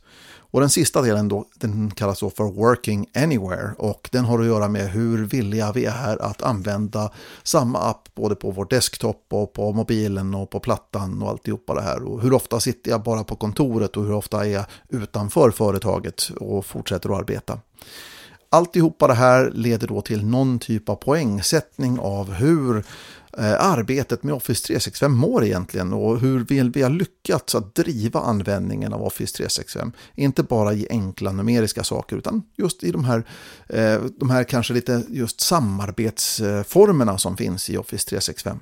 Och 0.51 0.61
den 0.61 0.71
sista 0.71 1.03
delen 1.03 1.29
då, 1.29 1.45
den 1.55 1.91
kallas 1.91 2.21
då 2.21 2.31
för 2.31 2.45
Working 2.45 3.07
Anywhere 3.15 3.75
och 3.79 4.09
den 4.13 4.25
har 4.25 4.41
att 4.41 4.47
göra 4.47 4.69
med 4.69 4.91
hur 4.91 5.27
villiga 5.27 5.73
vi 5.73 5.85
är 5.85 6.23
att 6.23 6.43
använda 6.43 7.11
samma 7.43 7.79
app 7.79 8.09
både 8.15 8.35
på 8.35 8.51
vår 8.51 8.67
desktop 8.71 9.27
och 9.29 9.53
på 9.53 9.73
mobilen 9.73 10.35
och 10.35 10.51
på 10.51 10.61
plattan 10.61 11.23
och 11.23 11.29
alltihopa 11.29 11.75
det 11.75 11.83
här. 11.83 12.03
Och 12.03 12.23
hur 12.23 12.33
ofta 12.33 12.61
sitter 12.61 12.91
jag 12.91 13.03
bara 13.03 13.25
på 13.25 13.37
kontoret 13.37 13.97
och 13.97 14.05
hur 14.05 14.13
ofta 14.13 14.47
är 14.47 14.51
jag 14.51 14.65
utanför 14.89 15.51
företaget 15.51 16.31
och 16.41 16.67
fortsätter 16.67 17.11
att 17.11 17.19
arbeta. 17.19 17.59
Alltihopa 18.53 19.07
det 19.07 19.15
här 19.15 19.51
leder 19.55 19.87
då 19.89 20.01
till 20.01 20.27
någon 20.27 20.59
typ 20.59 20.89
av 20.89 20.95
poängsättning 20.95 21.99
av 21.99 22.33
hur 22.33 22.85
Eh, 23.39 23.65
arbetet 23.65 24.23
med 24.23 24.35
Office 24.35 24.67
365 24.67 25.13
mår 25.13 25.45
egentligen 25.45 25.93
och 25.93 26.21
hur 26.21 26.45
väl 26.45 26.71
vi 26.71 26.83
har 26.83 26.91
lyckats 26.91 27.55
att 27.55 27.75
driva 27.75 28.21
användningen 28.21 28.93
av 28.93 29.03
Office 29.03 29.37
365. 29.37 29.93
Inte 30.15 30.43
bara 30.43 30.73
i 30.73 30.87
enkla 30.91 31.33
numeriska 31.33 31.85
saker 31.85 32.17
utan 32.17 32.43
just 32.57 32.85
i 32.85 32.91
de 32.91 33.05
här, 33.05 33.25
eh, 33.69 34.01
de 34.21 34.31
här 34.31 34.45
kanske 34.45 34.75
lite 34.75 35.03
just 35.09 35.41
samarbetsformerna 35.41 37.19
som 37.19 37.37
finns 37.37 37.71
i 37.71 37.77
Office 37.77 38.09
365. 38.09 38.59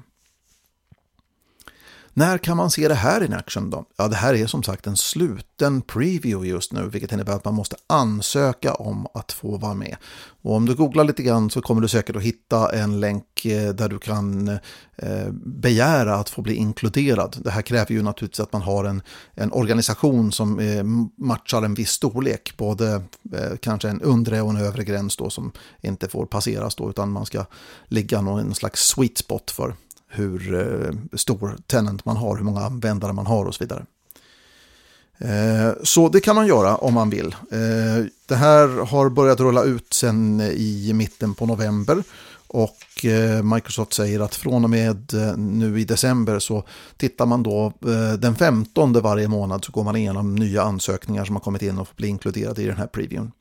När 2.18 2.38
kan 2.38 2.56
man 2.56 2.70
se 2.70 2.88
det 2.88 2.94
här 2.94 3.24
in 3.24 3.32
action 3.32 3.70
då? 3.70 3.84
Ja, 3.96 4.08
det 4.08 4.16
här 4.16 4.34
är 4.34 4.46
som 4.46 4.62
sagt 4.62 4.86
en 4.86 4.96
sluten 4.96 5.82
preview 5.82 6.48
just 6.48 6.72
nu, 6.72 6.88
vilket 6.88 7.12
innebär 7.12 7.32
att 7.32 7.44
man 7.44 7.54
måste 7.54 7.76
ansöka 7.86 8.74
om 8.74 9.06
att 9.14 9.32
få 9.32 9.56
vara 9.56 9.74
med. 9.74 9.96
Och 10.42 10.54
om 10.54 10.66
du 10.66 10.74
googlar 10.74 11.04
lite 11.04 11.22
grann 11.22 11.50
så 11.50 11.60
kommer 11.60 11.82
du 11.82 11.88
säkert 11.88 12.16
att 12.16 12.22
hitta 12.22 12.72
en 12.72 13.00
länk 13.00 13.44
eh, 13.44 13.74
där 13.74 13.88
du 13.88 13.98
kan 13.98 14.48
eh, 14.96 15.28
begära 15.42 16.14
att 16.14 16.30
få 16.30 16.42
bli 16.42 16.54
inkluderad. 16.54 17.36
Det 17.44 17.50
här 17.50 17.62
kräver 17.62 17.92
ju 17.92 18.02
naturligtvis 18.02 18.40
att 18.40 18.52
man 18.52 18.62
har 18.62 18.84
en, 18.84 19.02
en 19.34 19.52
organisation 19.52 20.32
som 20.32 20.58
eh, 20.58 20.84
matchar 21.16 21.62
en 21.62 21.74
viss 21.74 21.90
storlek, 21.90 22.54
både 22.56 23.02
kanske 23.60 23.88
en 23.88 24.02
undre 24.02 24.42
och 24.42 24.50
en 24.50 24.56
övre 24.56 24.84
gräns 24.84 25.16
då 25.16 25.30
som 25.30 25.52
inte 25.80 26.08
får 26.08 26.26
passeras 26.26 26.74
då, 26.74 26.90
utan 26.90 27.12
man 27.12 27.26
ska 27.26 27.44
ligga 27.88 28.20
någon 28.20 28.54
slags 28.54 28.88
sweet 28.88 29.18
spot 29.18 29.50
för 29.50 29.74
hur 30.08 30.54
eh, 30.54 31.16
stor 31.16 31.56
tenant 31.66 32.04
man 32.04 32.16
har, 32.16 32.36
hur 32.36 32.44
många 32.44 32.60
användare 32.60 33.12
man 33.12 33.26
har 33.26 33.44
och 33.44 33.54
så 33.54 33.64
vidare. 33.64 33.86
Eh, 35.18 35.72
så 35.82 36.08
det 36.08 36.20
kan 36.20 36.36
man 36.36 36.46
göra 36.46 36.76
om 36.76 36.94
man 36.94 37.10
vill. 37.10 37.26
Eh, 37.50 38.04
det 38.26 38.34
här 38.34 38.86
har 38.86 39.08
börjat 39.08 39.40
rulla 39.40 39.64
ut 39.64 39.92
sedan 39.94 40.40
i 40.40 40.92
mitten 40.94 41.34
på 41.34 41.46
november 41.46 42.02
och 42.50 43.04
Microsoft 43.54 43.92
säger 43.92 44.20
att 44.20 44.34
från 44.34 44.64
och 44.64 44.70
med 44.70 45.12
nu 45.36 45.80
i 45.80 45.84
december 45.84 46.38
så 46.38 46.64
tittar 46.96 47.26
man 47.26 47.42
då 47.42 47.72
den 48.18 48.36
15 48.36 48.92
varje 48.92 49.28
månad 49.28 49.64
så 49.64 49.72
går 49.72 49.84
man 49.84 49.96
igenom 49.96 50.34
nya 50.34 50.62
ansökningar 50.62 51.24
som 51.24 51.36
har 51.36 51.40
kommit 51.40 51.62
in 51.62 51.78
och 51.78 51.88
får 51.88 51.94
bli 51.94 52.08
inkluderade 52.08 52.62
i 52.62 52.66
den 52.66 52.76
här 52.76 52.86
previewn. 52.86 53.32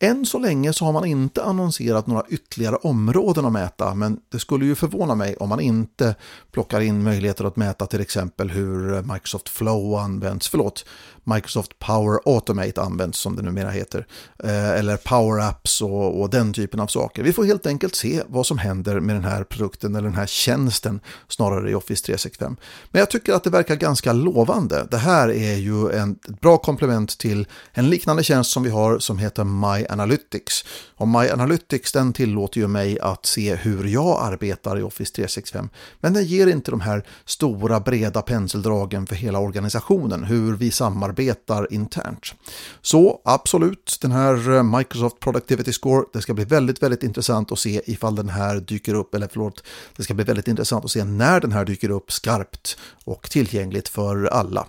Än 0.00 0.26
så 0.26 0.38
länge 0.38 0.72
så 0.72 0.84
har 0.84 0.92
man 0.92 1.04
inte 1.04 1.44
annonserat 1.44 2.06
några 2.06 2.26
ytterligare 2.28 2.76
områden 2.76 3.44
att 3.44 3.52
mäta, 3.52 3.94
men 3.94 4.20
det 4.28 4.38
skulle 4.38 4.64
ju 4.66 4.74
förvåna 4.74 5.14
mig 5.14 5.36
om 5.36 5.48
man 5.48 5.60
inte 5.60 6.14
plockar 6.52 6.80
in 6.80 7.02
möjligheter 7.02 7.44
att 7.44 7.56
mäta 7.56 7.86
till 7.86 8.00
exempel 8.00 8.50
hur 8.50 9.02
Microsoft 9.02 9.48
Flow 9.48 9.94
används, 9.94 10.48
förlåt, 10.48 10.84
Microsoft 11.34 11.78
Power 11.78 12.18
Automate 12.24 12.82
används 12.82 13.18
som 13.18 13.36
det 13.36 13.42
numera 13.42 13.70
heter, 13.70 14.06
eh, 14.44 14.70
eller 14.70 14.96
Power 14.96 15.48
Apps 15.48 15.82
och, 15.82 16.20
och, 16.20 16.30
den 16.30 16.52
typen 16.52 16.80
av 16.80 16.86
saker. 16.86 17.22
Vi 17.22 17.32
får 17.32 17.44
helt 17.44 17.66
enkelt 17.66 17.94
se 17.94 18.22
vad 18.28 18.46
som 18.46 18.58
händer 18.58 19.00
med 19.00 19.16
den 19.16 19.24
här 19.24 19.44
produkten 19.44 19.94
eller 19.94 20.08
den 20.08 20.16
här 20.16 20.26
tjänsten 20.26 21.00
snarare 21.28 21.70
i 21.70 21.74
Office 21.74 22.06
365. 22.06 22.56
Men 22.90 23.00
jag 23.00 23.10
tycker 23.10 23.32
att 23.32 23.44
det 23.44 23.50
verkar 23.50 23.76
ganska 23.76 24.12
lovande. 24.12 24.86
Det 24.90 24.96
här 24.96 25.28
är 25.28 25.56
ju 25.56 25.90
en, 25.90 26.18
ett 26.28 26.40
bra 26.40 26.58
komplement 26.58 27.18
till 27.18 27.46
en 27.72 27.90
liknande 27.90 28.24
tjänst 28.24 28.50
som 28.50 28.62
vi 28.62 28.70
har 28.70 28.98
som 28.98 29.18
heter 29.18 29.44
My 29.44 29.86
Analytics. 29.88 30.64
Och 30.96 31.08
My 31.08 31.28
Analytics 31.28 31.92
den 31.92 32.12
tillåter 32.12 32.60
ju 32.60 32.66
mig 32.66 33.00
att 33.00 33.26
se 33.26 33.54
hur 33.54 33.84
jag 33.84 34.18
arbetar 34.22 34.78
i 34.78 34.82
Office 34.82 35.14
365. 35.14 35.68
Men 36.00 36.12
den 36.12 36.24
ger 36.24 36.46
inte 36.46 36.70
de 36.70 36.80
här 36.80 37.06
stora 37.24 37.80
breda 37.80 38.22
penseldragen 38.22 39.06
för 39.06 39.14
hela 39.14 39.38
organisationen, 39.38 40.24
hur 40.24 40.56
vi 40.56 40.70
samarbetar 40.70 41.15
arbetar 41.16 41.72
internt. 41.72 42.34
Så 42.82 43.20
absolut, 43.24 43.98
den 44.00 44.12
här 44.12 44.56
eh, 44.56 44.62
Microsoft 44.62 45.20
Productivity 45.20 45.72
Score, 45.72 46.04
det 46.12 46.22
ska 46.22 46.34
bli 46.34 46.44
väldigt, 46.44 46.82
väldigt 46.82 47.02
intressant 47.02 47.52
att 47.52 47.58
se 47.58 47.82
ifall 47.84 48.14
den 48.14 48.28
här 48.28 48.60
dyker 48.60 48.94
upp, 48.94 49.14
eller 49.14 49.28
förlåt, 49.32 49.64
det 49.96 50.02
ska 50.02 50.14
bli 50.14 50.24
väldigt 50.24 50.48
intressant 50.48 50.84
att 50.84 50.90
se 50.90 51.04
när 51.04 51.40
den 51.40 51.52
här 51.52 51.64
dyker 51.64 51.90
upp 51.90 52.12
skarpt 52.12 52.76
och 53.04 53.30
tillgängligt 53.30 53.88
för 53.88 54.26
alla. 54.26 54.66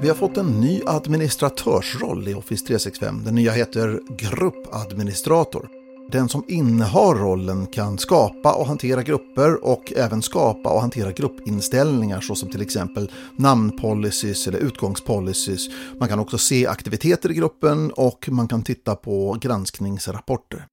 Vi 0.00 0.08
har 0.08 0.14
fått 0.14 0.36
en 0.36 0.60
ny 0.60 0.80
administratörsroll 0.86 2.28
i 2.28 2.34
Office 2.34 2.66
365. 2.66 3.24
Den 3.24 3.34
nya 3.34 3.52
heter 3.52 4.00
gruppadministrator. 4.18 5.77
Den 6.12 6.28
som 6.28 6.44
innehar 6.48 7.14
rollen 7.14 7.66
kan 7.66 7.98
skapa 7.98 8.54
och 8.54 8.66
hantera 8.66 9.02
grupper 9.02 9.64
och 9.64 9.92
även 9.96 10.22
skapa 10.22 10.70
och 10.70 10.80
hantera 10.80 11.12
gruppinställningar 11.12 12.20
såsom 12.20 12.50
till 12.50 12.62
exempel 12.62 13.10
namnpolicies 13.36 14.46
eller 14.46 14.58
utgångspolicies. 14.58 15.68
Man 16.00 16.08
kan 16.08 16.18
också 16.18 16.38
se 16.38 16.66
aktiviteter 16.66 17.30
i 17.30 17.34
gruppen 17.34 17.92
och 17.92 18.28
man 18.28 18.48
kan 18.48 18.62
titta 18.62 18.96
på 18.96 19.36
granskningsrapporter. 19.40 20.66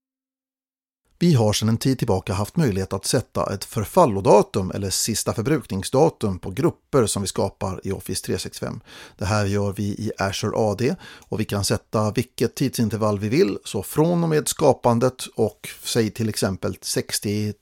Vi 1.26 1.34
har 1.34 1.54
sedan 1.54 1.70
en 1.70 1.78
tid 1.78 1.98
tillbaka 1.98 2.34
haft 2.34 2.58
möjlighet 2.58 2.94
att 2.94 3.06
sätta 3.06 3.54
ett 3.54 3.64
förfallodatum 3.64 4.72
eller 4.72 4.90
sista 4.90 5.34
förbrukningsdatum 5.34 6.40
på 6.40 6.52
grupper 6.52 7.06
som 7.06 7.22
vi 7.22 7.28
skapar 7.28 7.82
i 7.84 7.92
Office 7.92 8.26
365. 8.26 8.80
Det 9.18 9.26
här 9.26 9.46
gör 9.46 9.74
vi 9.74 9.84
i 9.84 10.12
Azure 10.18 10.58
AD 10.58 10.96
och 11.04 11.40
vi 11.40 11.46
kan 11.46 11.64
sätta 11.64 12.12
vilket 12.12 12.56
tidsintervall 12.56 13.20
vi 13.20 13.30
vill, 13.30 13.58
så 13.64 13.84
från 13.84 14.24
och 14.24 14.30
med 14.30 14.48
skapandet 14.48 15.26
och 15.36 15.70
säg 15.84 16.12
till 16.12 16.30
exempel 16.30 16.78
60, 16.82 17.54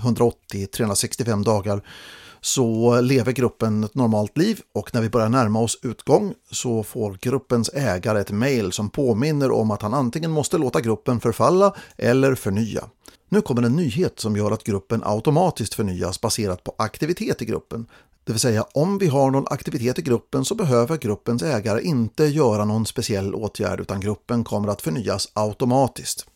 180, 0.00 0.66
365 0.66 1.44
dagar 1.44 1.82
så 2.40 3.00
lever 3.00 3.32
gruppen 3.32 3.84
ett 3.84 3.94
normalt 3.94 4.38
liv 4.38 4.60
och 4.74 4.94
när 4.94 5.00
vi 5.00 5.10
börjar 5.10 5.28
närma 5.28 5.60
oss 5.60 5.78
utgång 5.82 6.34
så 6.50 6.82
får 6.82 7.18
gruppens 7.20 7.70
ägare 7.74 8.20
ett 8.20 8.30
mejl 8.30 8.72
som 8.72 8.90
påminner 8.90 9.50
om 9.50 9.70
att 9.70 9.82
han 9.82 9.94
antingen 9.94 10.30
måste 10.30 10.58
låta 10.58 10.80
gruppen 10.80 11.20
förfalla 11.20 11.74
eller 11.96 12.34
förnya. 12.34 12.84
Nu 13.32 13.40
kommer 13.40 13.62
en 13.62 13.76
nyhet 13.76 14.20
som 14.20 14.36
gör 14.36 14.50
att 14.50 14.64
gruppen 14.64 15.02
automatiskt 15.04 15.74
förnyas 15.74 16.20
baserat 16.20 16.64
på 16.64 16.74
aktivitet 16.78 17.42
i 17.42 17.44
gruppen. 17.44 17.86
Det 18.24 18.32
vill 18.32 18.40
säga 18.40 18.66
om 18.74 18.98
vi 18.98 19.06
har 19.06 19.30
någon 19.30 19.46
aktivitet 19.50 19.98
i 19.98 20.02
gruppen 20.02 20.44
så 20.44 20.54
behöver 20.54 20.96
gruppens 20.96 21.42
ägare 21.42 21.82
inte 21.82 22.24
göra 22.24 22.64
någon 22.64 22.86
speciell 22.86 23.34
åtgärd 23.34 23.80
utan 23.80 24.00
gruppen 24.00 24.44
kommer 24.44 24.68
att 24.68 24.82
förnyas 24.82 25.28
automatiskt. 25.32 26.26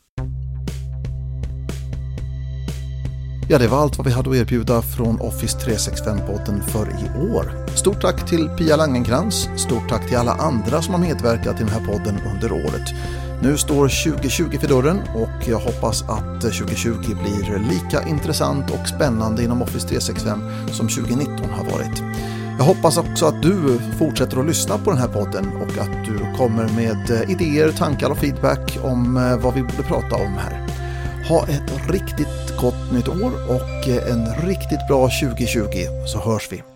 Ja, 3.49 3.59
det 3.59 3.69
var 3.69 3.79
allt 3.79 3.99
vad 3.99 4.07
vi 4.07 4.13
hade 4.13 4.31
att 4.31 4.37
erbjuda 4.37 4.83
från 4.83 5.21
Office 5.21 5.59
365-podden 5.59 6.63
för 6.63 6.87
i 6.87 7.33
år. 7.33 7.67
Stort 7.77 8.01
tack 8.01 8.29
till 8.29 8.49
Pia 8.49 8.77
Langenkrans, 8.77 9.49
stort 9.57 9.89
tack 9.89 10.09
till 10.09 10.17
alla 10.17 10.33
andra 10.33 10.83
som 10.83 10.95
har 10.95 11.01
medverkat 11.01 11.57
i 11.57 11.65
den 11.65 11.69
här 11.69 11.87
podden 11.87 12.21
under 12.35 12.53
året. 12.53 12.95
Nu 13.43 13.57
står 13.59 13.89
2020 14.13 14.59
för 14.59 14.69
dörren 14.69 15.01
och 15.15 15.49
jag 15.49 15.59
hoppas 15.59 16.03
att 16.03 16.41
2020 16.41 16.93
blir 16.99 17.59
lika 17.59 18.09
intressant 18.09 18.71
och 18.71 18.89
spännande 18.89 19.43
inom 19.45 19.63
Office 19.63 19.89
365 19.89 20.41
som 20.73 20.89
2019 20.89 21.51
har 21.51 21.65
varit. 21.65 22.03
Jag 22.59 22.65
hoppas 22.65 22.97
också 22.97 23.27
att 23.27 23.43
du 23.43 23.79
fortsätter 23.99 24.41
att 24.41 24.47
lyssna 24.47 24.79
på 24.79 24.91
den 24.91 25.01
här 25.01 25.09
podden 25.09 25.47
och 25.57 25.79
att 25.79 26.05
du 26.05 26.37
kommer 26.37 26.69
med 26.69 27.11
eh, 27.11 27.31
idéer, 27.31 27.73
tankar 27.73 28.11
och 28.11 28.19
feedback 28.19 28.79
om 28.83 29.17
eh, 29.17 29.39
vad 29.39 29.55
vi 29.55 29.63
borde 29.63 29.83
prata 29.83 30.17
om 30.17 30.35
här. 30.35 30.67
Ha 31.29 31.49
ett 31.49 31.91
riktigt 31.91 32.57
gott 32.61 32.93
nytt 32.93 33.09
år 33.09 33.33
och 33.49 33.89
eh, 33.89 34.13
en 34.13 34.49
riktigt 34.49 34.89
bra 34.89 35.09
2020 35.23 35.67
så 36.07 36.19
hörs 36.19 36.49
vi. 36.53 36.76